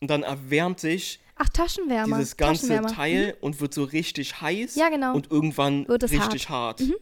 [0.00, 2.16] und dann erwärmt sich Ach, Taschenwärmer.
[2.18, 2.92] dieses ganze Taschenwärmer.
[2.94, 5.14] Teil und wird so richtig heiß Ja, genau.
[5.14, 6.78] und irgendwann Wird es richtig hart.
[6.78, 6.92] Kennst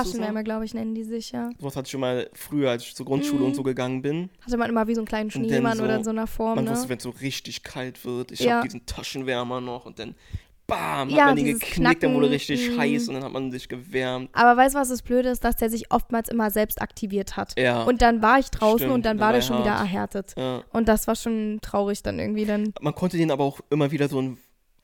[0.00, 1.50] du's Taschenwärmer, glaube ich, nennen die sich, ja.
[1.58, 3.46] Sowas hatte ich schon mal früher, als ich zur Grundschule Mhm.
[3.46, 4.28] und so gegangen bin.
[4.40, 6.64] Hatte man immer wie so einen kleinen Schneemann so- oder in so einer Form, Man
[6.64, 6.70] ne?
[6.72, 8.56] wusste, wenn es so richtig kalt wird, ich Ja.
[8.56, 10.14] hab diesen Taschenwärmer noch und dann
[10.66, 12.78] bam, Ja, hat man den geknickt, dann wurde richtig mhm.
[12.78, 14.30] heiß und dann hat man sich gewärmt.
[14.32, 15.44] Aber weißt du, was das Blöde ist?
[15.44, 17.58] Dass der sich oftmals immer selbst aktiviert hat.
[17.58, 17.82] Ja.
[17.82, 19.80] Und dann war ich draußen Stimmt, und dann dann war der er schon wieder hart.
[19.80, 20.34] erhärtet.
[20.36, 20.62] ja.
[20.72, 22.72] Und das war schon traurig dann irgendwie dann.
[22.80, 24.38] Man konnte den aber auch immer wieder so ein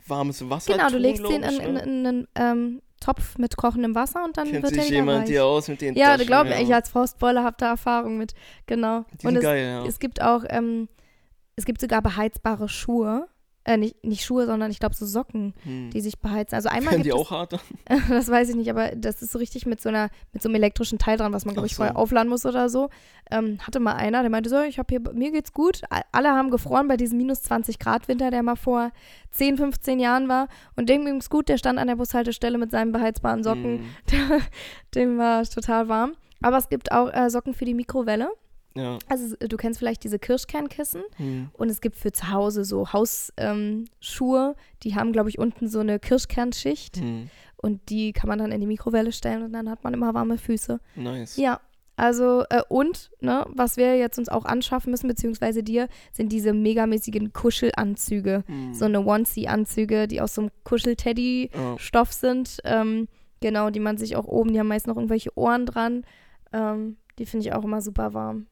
[0.06, 1.82] warmes Wasser Genau, du tun, legst glaub den ich, in, ne?
[1.82, 5.22] in einen ähm, Topf mit kochendem Wasser und dann Kennt wird der sich wieder jemand
[5.22, 5.28] weich.
[5.30, 6.74] hier aus mit den Ja, du glaubst, ich Taschenwärmern?
[6.74, 8.34] als Frostboiler habe da Erfahrung mit.
[8.66, 9.04] Genau.
[9.22, 9.86] Die und sind es, geil, ja.
[9.86, 10.88] es gibt auch, ähm,
[11.56, 13.26] es gibt sogar beheizbare Schuhe.
[13.64, 15.90] Äh, nicht, nicht Schuhe, sondern ich glaube so Socken, Hm.
[15.90, 16.54] die sich beheizen.
[16.54, 17.58] Also einmal Werden die auch hart?
[18.08, 20.54] das weiß ich nicht, aber das ist so richtig mit so einer, mit so einem
[20.56, 21.78] elektrischen Teil dran, was man, glaube ich, so.
[21.78, 22.88] vorher aufladen muss oder so.
[23.30, 25.82] Ähm, hatte mal einer, der meinte so, ich habe hier, mir geht's gut.
[26.10, 28.92] Alle haben gefroren bei diesem minus 20 Grad Winter, der mal vor
[29.32, 30.48] 10, 15 Jahren war.
[30.76, 33.84] Und dem ging's gut, der stand an der Bushaltestelle mit seinen beheizbaren Socken.
[34.10, 34.40] Hm.
[34.94, 36.12] dem war total warm.
[36.40, 38.30] Aber es gibt auch äh, Socken für die Mikrowelle.
[38.74, 38.98] Ja.
[39.08, 41.02] Also du kennst vielleicht diese Kirschkernkissen.
[41.16, 41.50] Hm.
[41.52, 43.34] Und es gibt für zu Hause so Hausschuhe.
[43.36, 46.98] Ähm, die haben, glaube ich, unten so eine Kirschkernschicht.
[46.98, 47.28] Hm.
[47.56, 50.38] Und die kann man dann in die Mikrowelle stellen und dann hat man immer warme
[50.38, 50.80] Füße.
[50.96, 51.36] Nice.
[51.36, 51.60] Ja.
[51.96, 56.54] Also, äh, und, ne, was wir jetzt uns auch anschaffen müssen, beziehungsweise dir, sind diese
[56.54, 58.42] megamäßigen Kuschelanzüge.
[58.46, 58.72] Hm.
[58.72, 62.18] So eine Onesie-Anzüge, die aus so einem Kuschelteddy-Stoff Ja.
[62.18, 62.58] sind.
[62.64, 63.08] Ähm,
[63.40, 66.04] genau, die man sich auch oben, die haben meist noch irgendwelche Ohren dran.
[66.54, 68.46] Ähm, die finde ich auch immer super warm.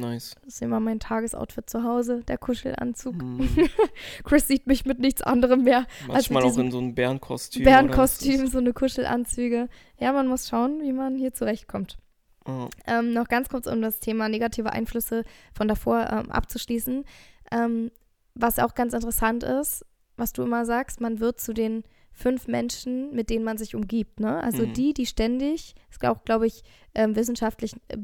[0.00, 0.34] Nice.
[0.44, 3.14] Das ist immer mein Tagesoutfit zu Hause, der Kuschelanzug.
[3.20, 3.48] Hm.
[4.24, 5.86] Chris sieht mich mit nichts anderem mehr.
[6.06, 7.64] Manchmal auch diesem in so einem Bärenkostüm.
[7.64, 9.68] Bärenkostüm, so eine Kuschelanzüge.
[9.98, 11.98] Ja, man muss schauen, wie man hier zurechtkommt.
[12.46, 12.68] Ja.
[12.86, 17.04] Ähm, noch ganz kurz, um das Thema negative Einflüsse von davor ähm, abzuschließen.
[17.52, 17.90] Ähm,
[18.34, 19.84] was auch ganz interessant ist,
[20.16, 24.20] was du immer sagst, man wird zu den fünf Menschen, mit denen man sich umgibt.
[24.20, 24.42] Ne?
[24.42, 24.72] Also Mhm.
[24.72, 26.62] die, die ständig, ist auch, glaube ich,
[26.94, 27.98] ähm, wissenschaftlich äh,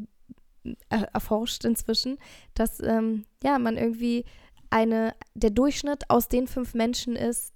[0.88, 2.18] erforscht inzwischen,
[2.54, 4.24] dass ähm, ja, man irgendwie
[4.70, 7.52] eine, der Durchschnitt aus den fünf Menschen ist,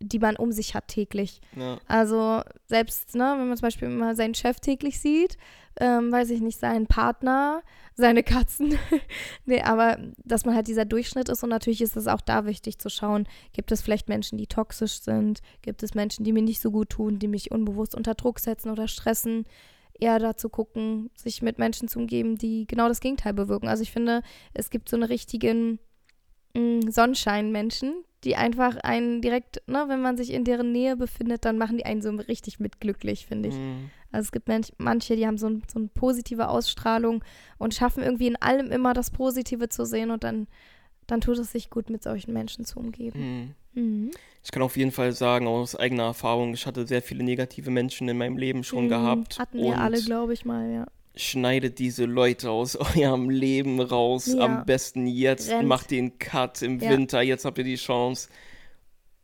[0.00, 1.40] die man um sich hat täglich.
[1.56, 1.78] Ja.
[1.86, 5.36] Also selbst, ne, wenn man zum Beispiel mal seinen Chef täglich sieht,
[5.80, 7.62] ähm, weiß ich nicht, seinen Partner,
[7.94, 8.78] seine Katzen.
[9.44, 12.78] nee, aber dass man halt dieser Durchschnitt ist und natürlich ist es auch da wichtig
[12.78, 16.60] zu schauen, gibt es vielleicht Menschen, die toxisch sind, gibt es Menschen, die mir nicht
[16.60, 19.46] so gut tun, die mich unbewusst unter Druck setzen oder stressen.
[19.98, 23.68] Eher dazu gucken, sich mit Menschen zu umgeben, die genau das Gegenteil bewirken.
[23.68, 24.22] Also ich finde,
[24.52, 25.78] es gibt so eine richtigen
[26.54, 31.58] mh, Sonnenschein-Menschen, die einfach einen direkt, ne, wenn man sich in deren Nähe befindet, dann
[31.58, 33.54] machen die einen so richtig mitglücklich, finde ich.
[33.54, 33.90] Hm.
[34.10, 37.22] Also es gibt manch, manche, die haben so, ein, so eine positive Ausstrahlung
[37.58, 40.46] und schaffen irgendwie in allem immer das Positive zu sehen und dann,
[41.06, 43.18] dann tut es sich gut, mit solchen Menschen zu umgeben.
[43.18, 43.54] Hm.
[43.74, 44.10] Mhm.
[44.42, 48.08] Ich kann auf jeden Fall sagen, aus eigener Erfahrung, ich hatte sehr viele negative Menschen
[48.08, 48.88] in meinem Leben schon Mhm.
[48.90, 49.38] gehabt.
[49.38, 50.86] Hatten wir alle, glaube ich mal, ja.
[51.16, 54.26] schneidet diese Leute aus eurem Leben raus.
[54.26, 54.40] Ja.
[54.44, 55.50] Am besten jetzt.
[55.50, 55.66] Rennt.
[55.68, 56.90] Macht den Cut im Ja.
[56.90, 57.22] Winter.
[57.22, 58.28] Jetzt habt ihr die Chance.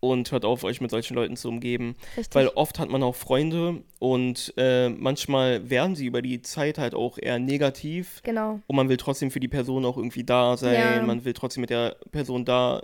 [0.02, 1.94] Und hört auf, euch mit solchen Leuten zu umgeben.
[2.16, 2.34] Richtig.
[2.34, 6.94] Weil oft hat man auch Freunde und äh, manchmal werden sie über die Zeit halt
[6.94, 8.22] auch eher negativ.
[8.22, 8.60] genau.
[8.66, 10.72] Und man will trotzdem für die Person auch irgendwie da sein.
[10.72, 11.02] Ja.
[11.02, 12.80] Man will trotzdem mit der Person da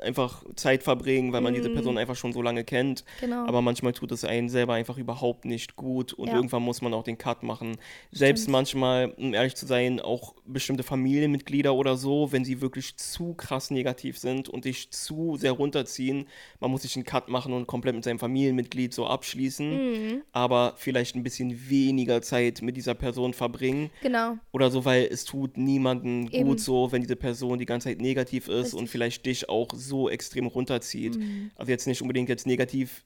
[0.00, 1.74] einfach Zeit verbringen, weil man diese Mhm.
[1.74, 3.04] Person einfach schon so lange kennt.
[3.20, 3.46] Genau.
[3.46, 6.34] Aber manchmal tut es einen selber einfach überhaupt nicht gut und Ja.
[6.36, 7.76] irgendwann muss man auch den Cut machen.
[8.12, 8.52] Selbst Stimmt.
[8.52, 13.70] manchmal, um ehrlich zu sein, auch bestimmte Familienmitglieder oder so, wenn sie wirklich zu krass
[13.70, 16.26] negativ sind und dich zu sehr runterziehen,
[16.60, 19.68] man muss sich einen Cut machen und komplett mit seinem Familienmitglied so abschließen,
[20.10, 20.22] mhm.
[20.32, 24.36] aber vielleicht ein bisschen weniger Zeit mit dieser Person verbringen Genau.
[24.52, 26.44] oder so, weil es tut niemandem Eben.
[26.48, 28.90] gut so, wenn diese Person die ganze Zeit negativ ist und Richtig.
[28.90, 31.16] vielleicht dich auch so extrem runterzieht.
[31.16, 31.50] Mhm.
[31.56, 33.04] Also jetzt nicht unbedingt jetzt negativ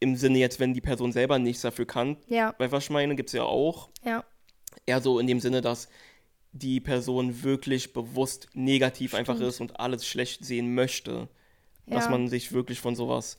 [0.00, 2.16] im Sinne jetzt, wenn die Person selber nichts dafür kann.
[2.28, 3.90] Ja, Bei was ich meine, gibt es ja auch.
[4.04, 4.24] ja.
[4.86, 5.88] Eher so in dem Sinne, dass
[6.52, 9.48] die Person wirklich bewusst negativ einfach Stimmt.
[9.48, 11.28] ist und alles schlecht sehen möchte.
[11.86, 12.10] Dass ja.
[12.10, 13.38] man sich wirklich von sowas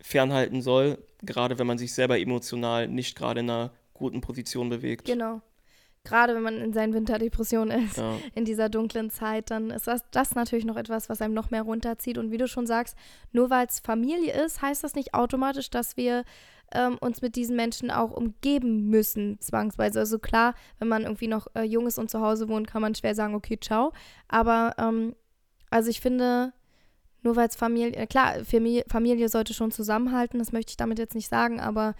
[0.00, 5.06] fernhalten soll, gerade wenn man sich selber emotional nicht gerade in einer guten Position bewegt.
[5.06, 5.42] Genau.
[6.08, 7.98] Gerade wenn man in seinen Winterdepressionen ist.
[7.98, 8.14] Ja.
[8.34, 11.62] in dieser dunklen Zeit, dann ist das, das natürlich noch etwas, was einem noch mehr
[11.62, 12.18] runterzieht.
[12.18, 12.96] Und wie du schon sagst,
[13.32, 16.24] nur weil es Familie ist, heißt das nicht automatisch, dass wir
[16.72, 20.00] ähm, uns mit diesen Menschen auch umgeben müssen, zwangsweise.
[20.00, 22.94] Also klar, wenn man irgendwie noch äh, jung ist und zu Hause wohnt, kann man
[22.94, 23.92] schwer sagen, okay, ciao.
[24.28, 25.14] Aber ähm,
[25.70, 26.52] also ich finde,
[27.22, 31.14] nur weil es Familie, klar, Familie, Familie sollte schon zusammenhalten, das möchte ich damit jetzt
[31.14, 31.94] nicht sagen, aber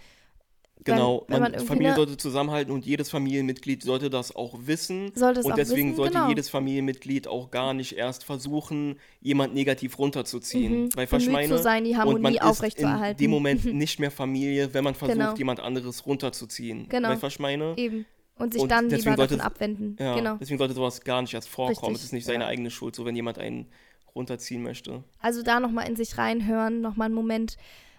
[0.85, 4.55] Genau, wenn man, man irgendwie Familie eine- sollte zusammenhalten und jedes Familienmitglied sollte das auch
[4.63, 5.11] wissen.
[5.13, 6.29] Sollte es und auch deswegen wissen, sollte genau.
[6.29, 10.83] jedes Familienmitglied auch gar nicht erst versuchen, jemand negativ runterzuziehen.
[10.85, 10.89] Mhm.
[10.95, 11.55] Weil was ich Bemüht meine?
[11.57, 13.19] zu sein, die und man Harmonie aufrechtzuerhalten.
[13.21, 15.35] in dem Moment nicht mehr Familie, wenn man versucht, Genau.
[15.35, 16.87] jemand anderes runterzuziehen.
[16.87, 17.09] Genau.
[17.09, 17.73] Weißt du, was ich meine?
[17.77, 18.05] Eben.
[18.37, 19.97] Und sich Und dann lieber davon sollte- abwenden.
[19.99, 20.37] Ja, Genau.
[20.39, 21.75] deswegen sollte sowas gar nicht erst vorkommen.
[21.91, 22.49] Richtig, Es ist nicht seine ja.
[22.49, 23.67] eigene Schuld, so wenn jemand einen
[24.15, 25.03] runterziehen möchte.
[25.19, 27.57] Also da nochmal in sich reinhören, nochmal einen Moment,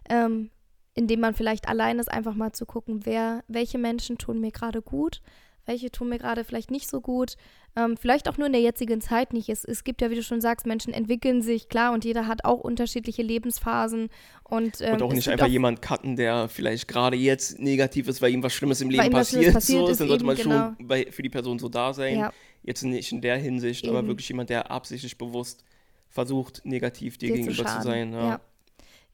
[0.08, 0.48] ähm,
[0.94, 4.50] in dem man vielleicht allein ist, einfach mal zu gucken, wer, welche Menschen tun mir
[4.50, 5.22] gerade gut,
[5.66, 7.36] welche tun mir gerade vielleicht nicht so gut.
[7.76, 9.48] Ähm, vielleicht auch nur in der jetzigen Zeit nicht.
[9.48, 12.44] Es, es gibt ja, wie du schon sagst, Menschen entwickeln sich, klar, und jeder hat
[12.44, 14.08] auch unterschiedliche Lebensphasen.
[14.42, 18.20] Und, ähm, Und auch nicht einfach auch jemand cutten, der vielleicht gerade jetzt negativ ist,
[18.20, 19.52] weil ihm was Schlimmes im Leben passiert.
[19.52, 22.18] Passiert so ist, dann sollte man eben, schon bei, für die Person so da sein.
[22.18, 22.32] Ja.
[22.64, 24.08] Jetzt nicht in der Hinsicht, aber Eben.
[24.08, 25.64] wirklich jemand, der absichtlich bewusst
[26.08, 27.82] versucht, negativ dir dir gegenüber zu, schaden.
[27.84, 28.12] sein.
[28.12, 28.28] Ja.
[28.28, 28.40] ja.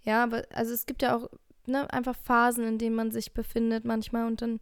[0.06, 1.28] Ja, aber also es gibt ja auch
[1.68, 4.60] ne, einfach Phasen, in denen man sich befindet manchmal und dann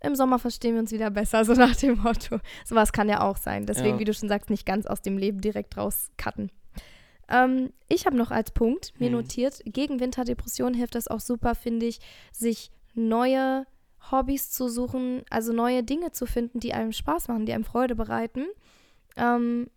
[0.00, 2.38] im Sommer verstehen wir uns wieder besser, so nach dem Motto.
[2.64, 3.66] Sowas kann ja auch sein.
[3.66, 3.98] Deswegen, Ja.
[3.98, 6.50] wie du schon sagst, nicht ganz aus dem Leben direkt rauscutten.
[7.28, 9.14] Ähm, ich habe noch als Punkt mir Hm.
[9.16, 11.98] notiert, gegen Winterdepression hilft es auch super, finde ich,
[12.32, 13.66] sich neue
[14.12, 17.96] Hobbys zu suchen, also neue Dinge zu finden, die einem Spaß machen, die einem Freude
[17.96, 18.44] bereiten.
[19.16, 19.68] Ähm,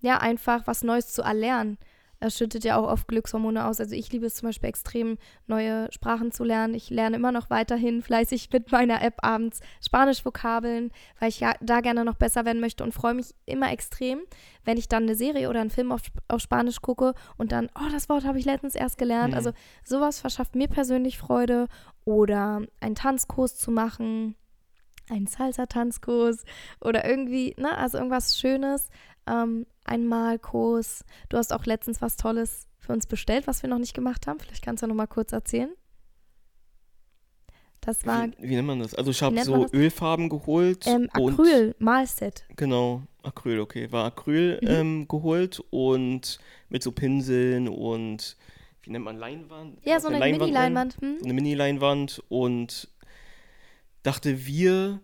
[0.00, 1.76] ja, einfach was Neues zu erlernen.
[2.24, 3.80] Das schüttet ja auch oft Glückshormone aus.
[3.80, 6.72] Also ich liebe es zum Beispiel extrem, neue Sprachen zu lernen.
[6.72, 11.82] Ich lerne immer noch weiterhin fleißig mit meiner App abends Spanisch-Vokabeln, weil ich ja da
[11.82, 14.20] gerne noch besser werden möchte und freue mich immer extrem,
[14.64, 17.90] wenn ich dann eine Serie oder einen Film auf, auf Spanisch gucke und dann, oh,
[17.92, 19.32] das Wort habe ich letztens erst gelernt.
[19.32, 19.36] Mhm.
[19.36, 19.52] Also
[19.84, 21.68] sowas verschafft mir persönlich Freude.
[22.06, 24.34] Oder einen Tanzkurs zu machen,
[25.08, 26.44] einen Salsa-Tanzkurs
[26.80, 28.88] oder irgendwie, ne, also irgendwas Schönes,
[29.26, 31.04] ähm, ein Malkurs.
[31.28, 34.38] Du hast auch letztens was Tolles für uns bestellt, was wir noch nicht gemacht haben.
[34.38, 35.70] Vielleicht kannst du noch mal kurz erzählen.
[37.80, 38.94] Das war Wie, wie nennt man das?
[38.94, 39.66] Also ich habe so?
[39.72, 40.86] Ölfarben geholt.
[40.86, 42.44] ähm, und Acryl-Malset.
[42.56, 43.92] Genau, Acryl, okay.
[43.92, 44.68] War Acryl Mhm.
[44.68, 46.38] ähm, geholt und
[46.70, 48.36] mit so Pinseln und
[48.82, 49.78] wie nennt man Leinwand?
[49.84, 50.96] Ja, so eine Leinwand Mini-Leinwand.
[51.00, 51.16] Hm?
[51.18, 52.88] So eine Mini-Leinwand und
[54.02, 55.00] dachte, wir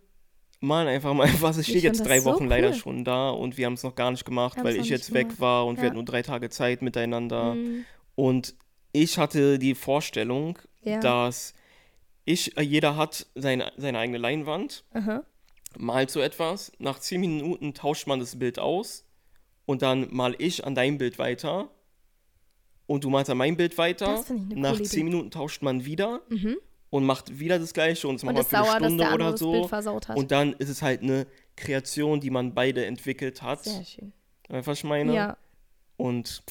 [0.61, 1.57] malen einfach mal was.
[1.57, 2.75] Es Ich steht jetzt drei so Wochen leider cool.
[2.75, 5.29] schon da und wir haben es noch gar nicht gemacht, weil ich jetzt nicht weg
[5.29, 5.41] gemacht.
[5.41, 5.83] war und Ja.
[5.83, 7.53] wir hatten nur drei Tage Zeit miteinander.
[7.53, 7.85] Hm,
[8.15, 8.55] Und
[8.93, 11.01] ich hatte die Vorstellung, Ja.
[11.01, 11.55] dass
[12.25, 15.23] ich, äh, jeder hat seine, seine eigene Leinwand, Aha.
[15.79, 19.05] malt so etwas, nach zehn Minuten tauscht man das Bild aus
[19.65, 21.71] und dann mal ich an dein Bild weiter
[22.87, 24.25] und du malst an mein Bild weiter.
[24.55, 25.05] Nach zehn Idee.
[25.05, 26.57] Minuten tauscht man wieder Mhm.
[26.91, 29.71] Und macht wieder das Gleiche und es macht mal für sauer, eine Stunde oder so.
[30.15, 31.27] Und dann ist es halt eine
[31.57, 33.65] Kreation, die man beide entwickelt hat.
[33.65, 34.13] Sehr schön.
[34.49, 35.15] Du, was ich meine?
[35.15, 35.37] Ja.
[35.97, 36.43] Und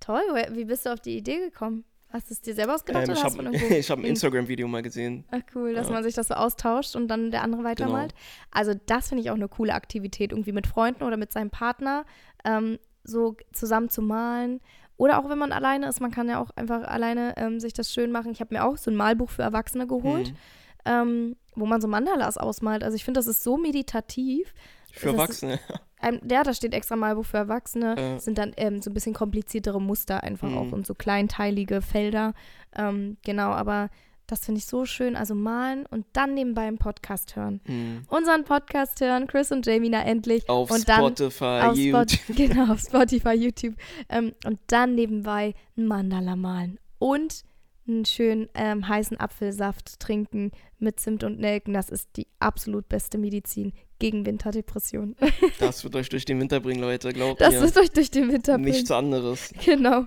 [0.00, 0.22] Toll.
[0.52, 1.84] Wie bist du auf die Idee gekommen?
[2.10, 3.90] Hast du es dir selber ausgedacht ähm, oder ich hast du habe von irgendwo ich
[3.90, 5.24] hab ein Instagram-Video mal gesehen.
[5.30, 5.92] Ach cool, dass Ja.
[5.94, 8.14] man sich das so austauscht und dann der andere weitermalt.
[8.50, 12.06] Also das finde ich auch eine coole Aktivität, irgendwie mit Freunden oder mit seinem Partner
[12.44, 14.60] ähm, so zusammen zu malen.
[14.98, 17.90] Oder auch wenn man alleine ist, man kann ja auch einfach alleine ähm, sich das
[17.92, 18.30] schön machen.
[18.32, 20.36] Ich habe mir auch so ein Malbuch für Erwachsene geholt, Hm.
[20.84, 22.84] ähm, wo man so Mandalas ausmalt.
[22.84, 24.52] Also ich finde, das ist so meditativ.
[24.92, 25.58] Für Erwachsene.
[26.00, 27.94] Ein, ja, da steht extra Malbuch für Erwachsene.
[27.98, 28.18] Ja.
[28.18, 30.58] Sind dann ähm, so ein bisschen kompliziertere Muster einfach Mhm.
[30.58, 32.34] auch und so kleinteilige Felder.
[32.76, 33.90] Ähm, genau, aber
[34.28, 35.16] das finde ich so schön.
[35.16, 37.60] Also malen und dann nebenbei einen Podcast hören.
[37.64, 38.02] Hm.
[38.08, 40.48] Unseren Podcast hören, Chris und Jamina endlich.
[40.48, 42.10] Auf und dann Spotify, auf YouTube.
[42.10, 43.74] Spot genau, auf Spotify, YouTube.
[44.08, 46.78] Ähm, und dann nebenbei ein Mandala malen.
[46.98, 47.42] Und
[47.88, 51.72] einen schönen ähm, heißen Apfelsaft trinken mit Zimt und Nelken.
[51.72, 55.16] Das ist die absolut beste Medizin gegen Winterdepression.
[55.58, 57.64] Das wird euch durch den Winter bringen, Leute, glaubt Das mir.
[57.64, 58.68] ist euch durch den Winter bringen.
[58.68, 59.52] Nichts anderes.
[59.64, 60.06] Genau.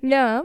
[0.00, 0.44] Ja.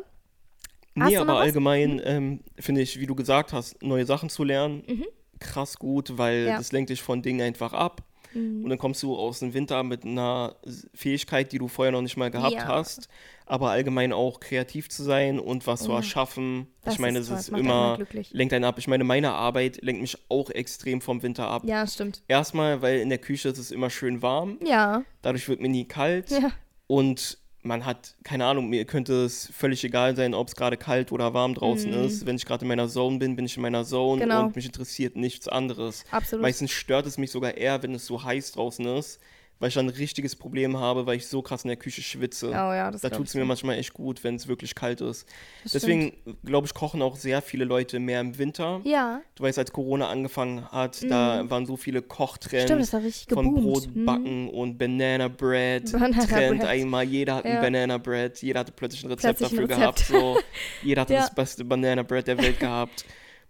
[0.96, 5.06] Nee, aber allgemein ähm, finde ich, wie du gesagt hast, neue Sachen zu lernen, Mhm.
[5.40, 6.58] krass gut, weil Ja.
[6.58, 8.04] das lenkt dich von Dingen einfach ab.
[8.34, 8.64] Mhm.
[8.64, 10.56] Und dann kommst du aus dem Winter mit einer
[10.94, 12.68] Fähigkeit, die du vorher noch nicht mal gehabt Ja.
[12.68, 13.08] hast.
[13.46, 15.98] Aber allgemein auch kreativ zu sein und was zu ja.
[15.98, 16.68] erschaffen.
[16.84, 18.00] Das ich meine, ist es ist immer
[18.32, 18.80] lenkt einen ab.
[18.80, 21.64] Ich meine, meine Arbeit lenkt mich auch extrem vom Winter ab.
[21.66, 22.24] Ja, stimmt.
[22.28, 24.58] Erstmal, weil in der Küche ist es immer schön warm.
[24.66, 25.04] Ja.
[25.22, 26.32] Dadurch wird mir nie kalt.
[26.32, 26.52] Ja.
[26.88, 31.12] Und man hat, keine Ahnung, mir könnte es völlig egal sein, ob es gerade kalt
[31.12, 32.06] oder warm draußen Mhm.
[32.06, 32.26] ist.
[32.26, 34.46] Wenn ich gerade in meiner Zone bin, bin ich in meiner Zone Genau.
[34.46, 36.04] und mich interessiert nichts anderes.
[36.12, 36.42] Absolut.
[36.44, 39.20] Meistens stört es mich sogar eher, wenn es so heiß draußen ist,
[39.64, 42.50] weil ich dann ein richtiges Problem habe, weil ich so krass in der Küche schwitze.
[42.50, 45.26] oh ja, das da tut es mir manchmal echt gut, wenn es wirklich kalt ist.
[45.64, 46.12] Das Deswegen,
[46.44, 48.82] glaube ich, kochen auch sehr viele Leute mehr im Winter.
[48.84, 49.22] Ja.
[49.36, 53.34] Du weißt, als Corona angefangen hat, da waren so viele Kochtrends Stimmt, das war richtig
[53.34, 53.88] von geboomt.
[53.96, 54.06] Mhm.
[54.06, 55.90] Brotbacken und Banana Bread.
[55.94, 56.70] Banana Trend Bread.
[56.70, 57.52] einmal, jeder hat Ja.
[57.52, 60.08] ein Banana Bread, jeder hatte plötzlich ein Rezept Plötzlich ein dafür Rezept.
[60.10, 60.24] gehabt.
[60.24, 60.40] So.
[60.84, 61.22] Jeder hatte Ja.
[61.22, 63.06] das beste Banana Bread der Welt gehabt.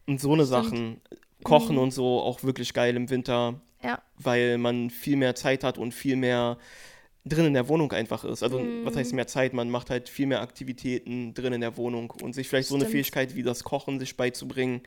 [0.05, 0.45] Und so eine.
[0.45, 1.01] Sachen,
[1.43, 1.82] Kochen Mhm.
[1.82, 4.02] und so, auch wirklich geil im Winter, Ja.
[4.18, 6.58] weil man viel mehr Zeit hat und viel mehr
[7.26, 8.44] drin in der Wohnung einfach ist.
[8.44, 8.86] Also, Mhm.
[8.86, 9.54] was heißt mehr Zeit?
[9.54, 12.84] Man macht halt viel mehr Aktivitäten drin in der Wohnung und sich vielleicht so eine
[12.86, 12.92] Stimmt.
[12.94, 14.82] Fähigkeit wie das Kochen sich beizubringen,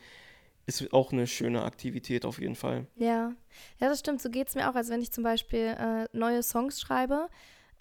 [0.67, 2.87] ist auch eine schöne Aktivität auf jeden Fall.
[2.97, 3.33] Ja,
[3.81, 4.21] ja, das stimmt.
[4.21, 7.29] So geht es mir auch, als wenn ich zum Beispiel äh, neue Songs schreibe.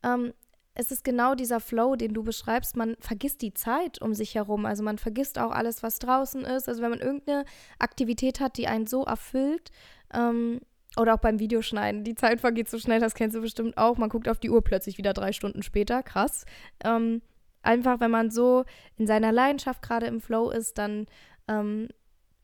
[0.04, 0.34] Ähm,
[0.76, 2.76] es ist genau dieser Flow, den du beschreibst.
[2.76, 4.66] Man vergisst die Zeit um sich herum.
[4.66, 6.68] Also man vergisst auch alles, was draußen ist.
[6.70, 7.46] Also wenn man irgendeine
[7.80, 9.72] Aktivität hat, die einen so erfüllt,
[10.14, 10.60] ähm,
[10.98, 12.04] oder auch beim Videoschneiden.
[12.04, 13.98] Die Zeit vergeht so schnell, das kennst du bestimmt auch.
[13.98, 16.04] Man guckt auf die Uhr plötzlich wieder drei Stunden später.
[16.04, 16.46] Krass.
[16.84, 17.22] Ähm,
[17.62, 18.64] einfach, wenn man so
[18.98, 21.08] in seiner Leidenschaft gerade im Flow ist, dann
[21.48, 21.90] ähm,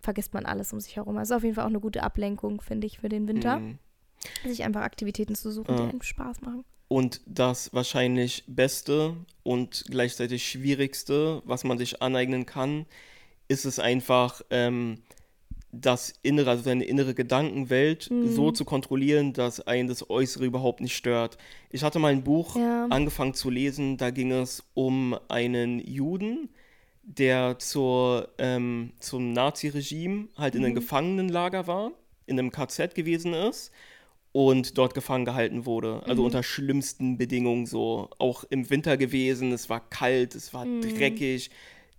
[0.01, 1.17] vergisst man alles um sich herum.
[1.17, 3.59] Also auf jeden Fall auch eine gute Ablenkung, finde ich, für den Winter.
[3.59, 3.79] Mhm.
[4.43, 5.89] Sich einfach Aktivitäten zu suchen, die Ja.
[5.89, 6.63] einem Spaß machen.
[6.87, 12.85] Und das wahrscheinlich Beste und gleichzeitig Schwierigste, was man sich aneignen kann,
[13.47, 15.01] ist es einfach, ähm,
[15.71, 18.29] das innere, also seine innere Gedankenwelt Mhm.
[18.29, 21.37] so zu kontrollieren, dass einen das Äußere überhaupt nicht stört.
[21.69, 22.87] Ich hatte mal ein Buch Ja.
[22.89, 26.49] angefangen zu lesen, da ging es um einen Juden,
[27.03, 30.79] der zur, ähm, zum Naziregime halt in einem Mhm.
[30.79, 31.91] Gefangenenlager war,
[32.25, 33.71] in einem KZ gewesen ist
[34.33, 36.03] und dort gefangen gehalten wurde.
[36.05, 36.25] Also Mhm.
[36.27, 38.09] unter schlimmsten Bedingungen so.
[38.17, 40.81] Auch im Winter gewesen, es war kalt, es war Mhm.
[40.81, 41.49] dreckig.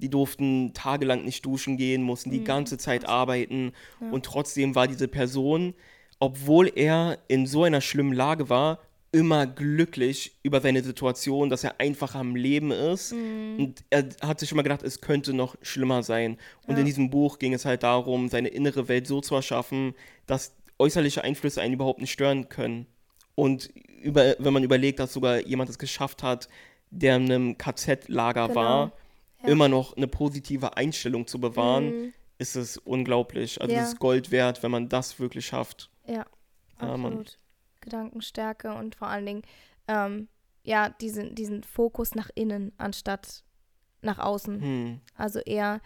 [0.02, 2.44] Die durften tagelang nicht duschen gehen, mussten die Mhm.
[2.44, 3.72] ganze Zeit arbeiten.
[4.00, 4.10] Ja.
[4.10, 5.74] Und trotzdem war diese Person,
[6.18, 8.78] obwohl er in so einer schlimmen Lage war,
[9.14, 13.12] immer glücklich über seine Situation, dass er einfach am Leben ist.
[13.12, 13.56] Mhm.
[13.58, 16.38] Und er hat sich immer gedacht, es könnte noch schlimmer sein.
[16.66, 16.80] Und Ja.
[16.80, 19.94] in diesem Buch ging es halt darum, seine innere Welt so zu erschaffen,
[20.26, 22.86] dass äußerliche Einflüsse einen überhaupt nicht stören können.
[23.34, 23.70] Und
[24.02, 26.48] über, wenn man überlegt, dass sogar jemand es geschafft hat,
[26.90, 28.60] der in einem KZ-Lager Genau.
[28.60, 28.92] war,
[29.42, 29.48] Ja.
[29.48, 32.12] immer noch eine positive Einstellung zu bewahren, Mhm.
[32.38, 33.60] ist es unglaublich.
[33.60, 33.82] Also Ja.
[33.82, 35.90] es ist Gold wert, wenn man das wirklich schafft.
[36.06, 37.38] Ja, Ja, absolut.
[37.80, 39.42] Gedankenstärke und vor allen Dingen,
[39.88, 40.28] ähm,
[40.64, 43.42] ja, diesen, diesen Fokus nach innen anstatt
[44.00, 44.60] nach außen.
[44.60, 45.00] Hm.
[45.16, 45.80] Also eher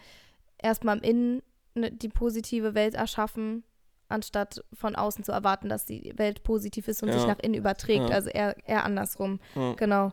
[0.57, 1.43] erstmal im Innen
[1.75, 3.63] ne, die positive Welt erschaffen,
[4.07, 7.15] anstatt von außen zu erwarten, dass die Welt positiv ist und Ja.
[7.19, 8.09] sich nach innen überträgt.
[8.09, 8.15] Ja.
[8.15, 9.39] Also eher, eher andersrum.
[9.55, 9.73] Ja.
[9.73, 10.11] Genau.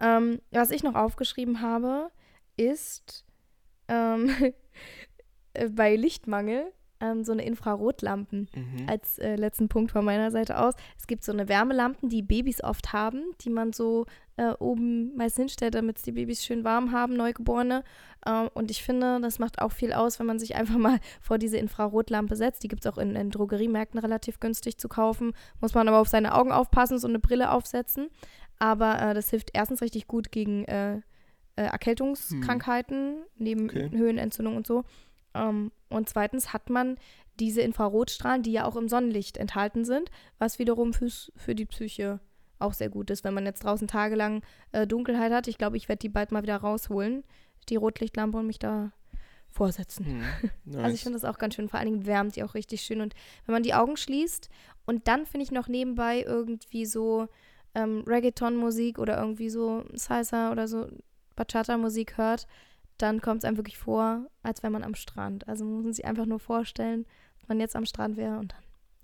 [0.00, 2.10] Ähm, was ich noch aufgeschrieben habe,
[2.56, 3.24] ist
[3.88, 4.30] ähm,
[5.54, 8.88] äh, bei Lichtmangel ähm, so eine Infrarotlampen Mhm.
[8.88, 10.74] als äh, letzten Punkt von meiner Seite aus.
[10.98, 15.36] Es gibt so eine Wärmelampen, die Babys oft haben, die man so äh, oben meist
[15.36, 17.84] hinstellt, damit die Babys schön warm haben, Neugeborene.
[18.24, 21.38] Äh, und ich finde, das macht auch viel aus, wenn man sich einfach mal vor
[21.38, 22.62] diese Infrarotlampe setzt.
[22.62, 25.34] Die gibt es auch in, in Drogeriemärkten relativ günstig zu kaufen.
[25.60, 28.08] Muss man aber auf seine Augen aufpassen, so eine Brille aufsetzen.
[28.58, 31.00] Aber äh, das hilft erstens richtig gut gegen äh,
[31.56, 33.90] äh, Erkältungskrankheiten, neben Okay.
[33.92, 34.84] Höhenentzündung und so.
[35.34, 36.96] Ähm, und zweitens hat man
[37.40, 42.20] diese Infrarotstrahlen, die ja auch im Sonnenlicht enthalten sind, was wiederum fürs, für die Psyche
[42.58, 44.42] auch sehr gut ist, wenn man jetzt draußen tagelang
[44.72, 45.48] äh, Dunkelheit hat.
[45.48, 47.24] Ich glaube, ich werde die bald mal wieder rausholen,
[47.68, 48.92] die Rotlichtlampe und mich da
[49.50, 50.06] vorsetzen.
[50.06, 50.20] Hm.
[50.64, 50.76] Nice.
[50.84, 51.68] Also ich finde das auch ganz schön.
[51.68, 53.00] Vor allen Dingen wärmt die auch richtig schön.
[53.00, 53.14] Und
[53.46, 54.48] wenn man die Augen schließt
[54.86, 57.28] und dann finde ich noch nebenbei irgendwie so
[57.74, 60.88] ähm, Reggaeton-Musik oder irgendwie so Salsa oder so
[61.36, 62.46] Bachata-Musik hört,
[62.98, 65.46] dann kommt es einem wirklich vor, als wäre man am Strand.
[65.48, 67.06] Also man muss sich einfach nur vorstellen,
[67.40, 68.62] dass man jetzt am Strand wäre und dann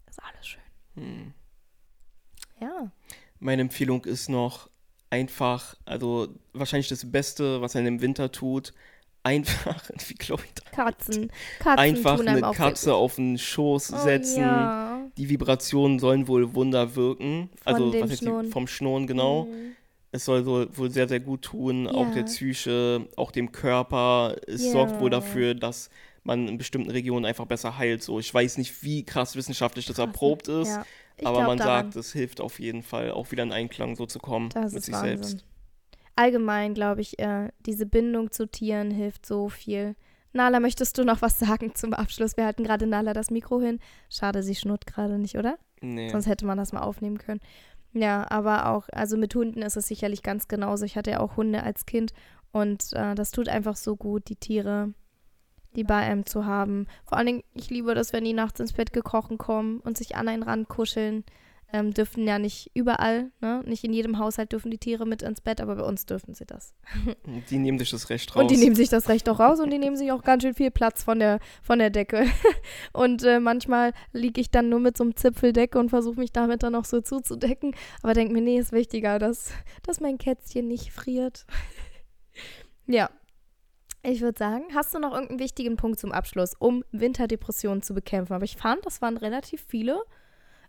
[0.08, 0.60] ist alles schön.
[0.94, 1.34] Hm.
[2.60, 2.90] Ja.
[3.38, 4.68] Meine Empfehlung ist noch
[5.08, 8.72] einfach, also wahrscheinlich das Beste, was er im Winter tut,
[9.22, 11.30] einfach, wie glaube ich, da- Katzen.
[11.58, 14.00] Katzen einfach eine Katze auf den Schoß gut.
[14.00, 14.42] setzen.
[14.42, 15.06] Oh, ja.
[15.16, 17.50] Die Vibrationen sollen wohl Wunder wirken.
[17.64, 19.46] Von also was heißt die, vom Schnurren genau.
[19.46, 19.76] Mhm.
[20.12, 22.14] Es soll so, wohl sehr, sehr gut tun, auch Ja.
[22.14, 24.36] der Psyche, auch dem Körper.
[24.46, 24.72] Es Ja.
[24.72, 25.88] sorgt wohl dafür, dass
[26.24, 28.02] man in bestimmten Regionen einfach besser heilt.
[28.02, 30.84] So, ich weiß nicht, wie krass wissenschaftlich das Krass, erprobt ist, Ja.
[31.22, 31.92] Aber man daran.
[31.92, 34.82] sagt, es hilft auf jeden Fall, auch wieder in Einklang so zu kommen Das mit
[34.84, 35.18] sich Wahnsinn.
[35.22, 35.44] selbst.
[36.16, 39.96] Allgemein, glaube ich, äh, diese Bindung zu Tieren hilft so viel.
[40.32, 42.36] Nala, möchtest du noch was sagen zum Abschluss?
[42.36, 43.80] Wir halten gerade Nala das Mikro hin.
[44.08, 45.58] Schade, sie schnurrt gerade nicht, oder?
[45.80, 46.10] Nee.
[46.10, 47.40] Sonst hätte man das mal aufnehmen können.
[47.92, 50.84] Ja, aber auch, also mit Hunden ist es sicherlich ganz genauso.
[50.84, 52.12] Ich hatte ja auch Hunde als Kind
[52.52, 54.94] und äh, das tut einfach so gut, die Tiere,
[55.74, 56.86] die bei einem zu haben.
[57.04, 60.16] Vor allen Dingen, ich liebe das, wenn die nachts ins Bett gekrochen kommen und sich
[60.16, 61.24] an einen rankuscheln.
[61.72, 63.62] Ähm, dürfen ja nicht überall, ne?
[63.64, 66.44] Nicht in jedem Haushalt dürfen die Tiere mit ins Bett, aber bei uns dürfen sie
[66.44, 66.74] das.
[67.50, 68.42] Die nehmen sich das Recht raus.
[68.42, 70.54] Und die nehmen sich das Recht auch raus und die nehmen sich auch ganz schön
[70.54, 72.26] viel Platz von der, von der Decke.
[72.92, 76.62] Und äh, manchmal liege ich dann nur mit so einem Zipfeldecke und versuche mich damit
[76.62, 77.74] dann auch so zuzudecken.
[78.02, 79.52] Aber denke mir, nee, ist wichtiger, dass,
[79.82, 81.46] dass mein Kätzchen nicht friert.
[82.86, 83.10] ja.
[84.02, 88.32] Ich würde sagen, hast du noch irgendeinen wichtigen Punkt zum Abschluss, um Winterdepressionen zu bekämpfen?
[88.32, 90.02] Aber ich fand, das waren relativ viele.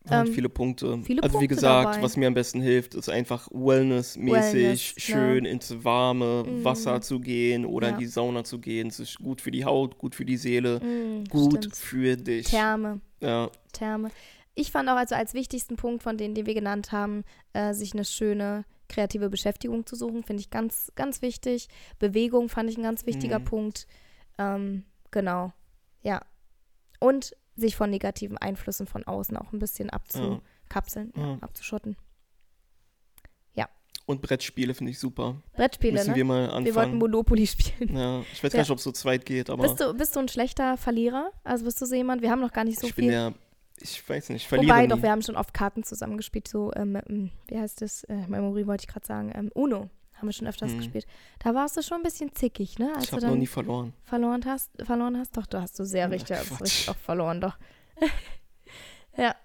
[0.05, 0.99] Waren Ähm, viele Punkte.
[1.03, 2.01] viele also wie Punkte gesagt, dabei.
[2.03, 4.99] was mir am besten hilft, ist einfach wellnessmäßig Wellness, ne?
[5.01, 6.65] schön ins warme Mhm.
[6.65, 7.93] Wasser zu gehen oder Ja.
[7.93, 8.87] in die Sauna zu gehen.
[8.87, 11.75] Es ist gut für die Haut, gut für die Seele, Mm, gut stimmt.
[11.75, 12.47] für dich.
[12.47, 12.99] Therme.
[13.21, 14.09] Ja, Therme.
[14.55, 17.23] Ich fand auch also als wichtigsten Punkt von denen, die wir genannt haben,
[17.53, 21.69] äh, sich eine schöne kreative Beschäftigung zu suchen, finde ich ganz, ganz wichtig.
[21.99, 23.45] Bewegung fand ich ein ganz wichtiger Mhm.
[23.45, 23.87] Punkt.
[24.37, 25.53] Ähm, genau.
[26.01, 26.21] Ja.
[26.99, 31.27] Und sich von negativen Einflüssen von außen auch ein bisschen abzukapseln, ja.
[31.31, 31.37] Ja.
[31.41, 31.95] abzuschotten.
[34.07, 35.41] und Brettspiele finde ich super.
[35.53, 36.15] Brettspiele, Müssen ne?
[36.17, 36.97] wir mal Wir wollten anfangen.
[36.97, 37.95] Monopoly spielen.
[37.95, 38.57] ja, ich weiß Ja.
[38.57, 41.31] gar nicht, ob es so zweit geht, aber Bist du, bist du ein schlechter Verlierer?
[41.45, 42.21] Also bist du so jemand?
[42.21, 43.11] Wir haben noch gar nicht so ich bin viel.
[43.11, 43.33] der,
[43.79, 44.87] ich weiß nicht, ich verliere Wobei, nie.
[44.89, 48.03] doch, wir haben schon oft Karten zusammengespielt, so, ähm, wie heißt das?
[48.05, 49.31] Äh, Memory wollte ich gerade sagen.
[49.33, 49.89] Ähm, Uno
[50.21, 50.77] haben wir schon öfters Mhm.
[50.77, 51.05] gespielt.
[51.43, 52.93] Da warst du schon ein bisschen zickig, ne?
[52.95, 53.93] Als ich habe noch nie verloren.
[54.03, 55.35] verloren hast, verloren hast.
[55.35, 56.61] Doch, du hast du sehr richtig, Quatsch.
[56.61, 57.57] richtig oft verloren, doch.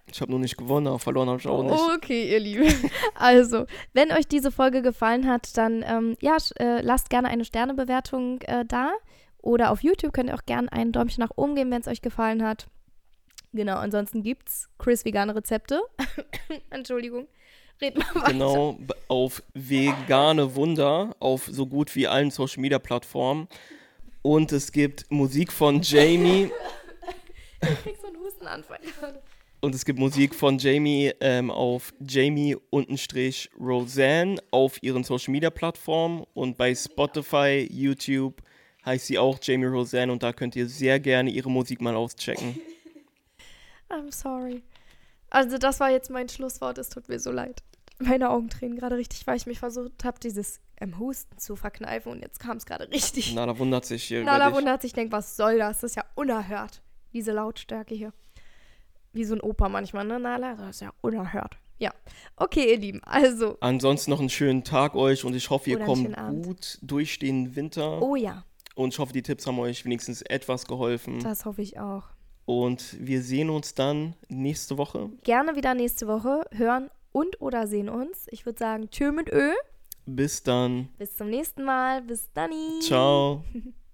[0.07, 1.75] Ich habe noch nicht gewonnen, aber verloren habe ich auch nicht.
[1.97, 2.73] Okay, ihr Lieben.
[3.17, 8.41] Also, wenn euch diese Folge gefallen hat, dann ähm, ja, äh, lasst gerne eine Sternebewertung
[8.43, 8.93] äh, da.
[9.43, 12.01] Oder auf YouTube könnt ihr auch gerne ein Däumchen nach oben geben, wenn es euch
[12.01, 12.69] gefallen hat.
[13.53, 15.81] Genau, ansonsten gibt's Chris vegane Rezepte.
[16.71, 17.27] Entschuldigung.
[17.81, 18.33] Red mal weiter.
[18.33, 23.49] Genau, auf vegane Wunder, auf so gut wie allen Social Media Plattformen.
[24.23, 26.51] Und es gibt Musik von Jamie.
[27.63, 29.23] Ich krieg so einen Hustenanfall gerade.
[29.61, 36.25] Und es gibt Musik von Jamie ähm, auf Jamie-Roseanne auf ihren Social Media Plattformen.
[36.35, 38.43] Und bei Spotify, YouTube
[38.85, 40.13] heißt sie auch Jamie Roseanne.
[40.13, 42.61] Und da könnt ihr sehr gerne ihre Musik mal auschecken.
[43.91, 44.63] I'm sorry.
[45.31, 46.79] Also, das war jetzt mein Schlusswort.
[46.79, 47.63] Es tut mir so leid.
[47.99, 52.13] Meine Augen tränen gerade richtig, weil ich mich versucht habe, dieses ähm, Husten zu verkneifen.
[52.13, 53.33] Und jetzt kam es gerade richtig.
[53.35, 55.81] Na, da wundert sich hier Nala wundert sich, denkt, was soll das?
[55.81, 56.83] Das ist ja unerhört.
[57.15, 58.13] Diese Lautstärke hier.
[59.13, 60.57] Wie so ein Opa manchmal, ne, Nala?
[60.57, 61.57] Das ist ja unerhört.
[61.79, 61.93] Ja.
[62.37, 63.03] Okay, ihr Lieben.
[63.05, 66.15] Also, Ansonsten noch einen schönen Tag euch und ich hoffe, ihr kommt
[66.45, 68.03] gut durch den Winter.
[68.03, 71.21] oh ja, Und ich hoffe, die Tipps haben euch wenigstens etwas geholfen.
[71.21, 72.05] das hoffe ich auch.
[72.47, 75.11] Und wir sehen uns dann nächste Woche.
[75.25, 78.27] Gerne wieder nächste Woche hören und oder sehen uns.
[78.31, 79.53] Ich würde sagen, tschö mit Ö.
[80.07, 80.89] Bis dann.
[80.99, 82.03] Bis zum nächsten Mal.
[82.03, 82.51] Bis dann.
[82.81, 83.45] Ciao.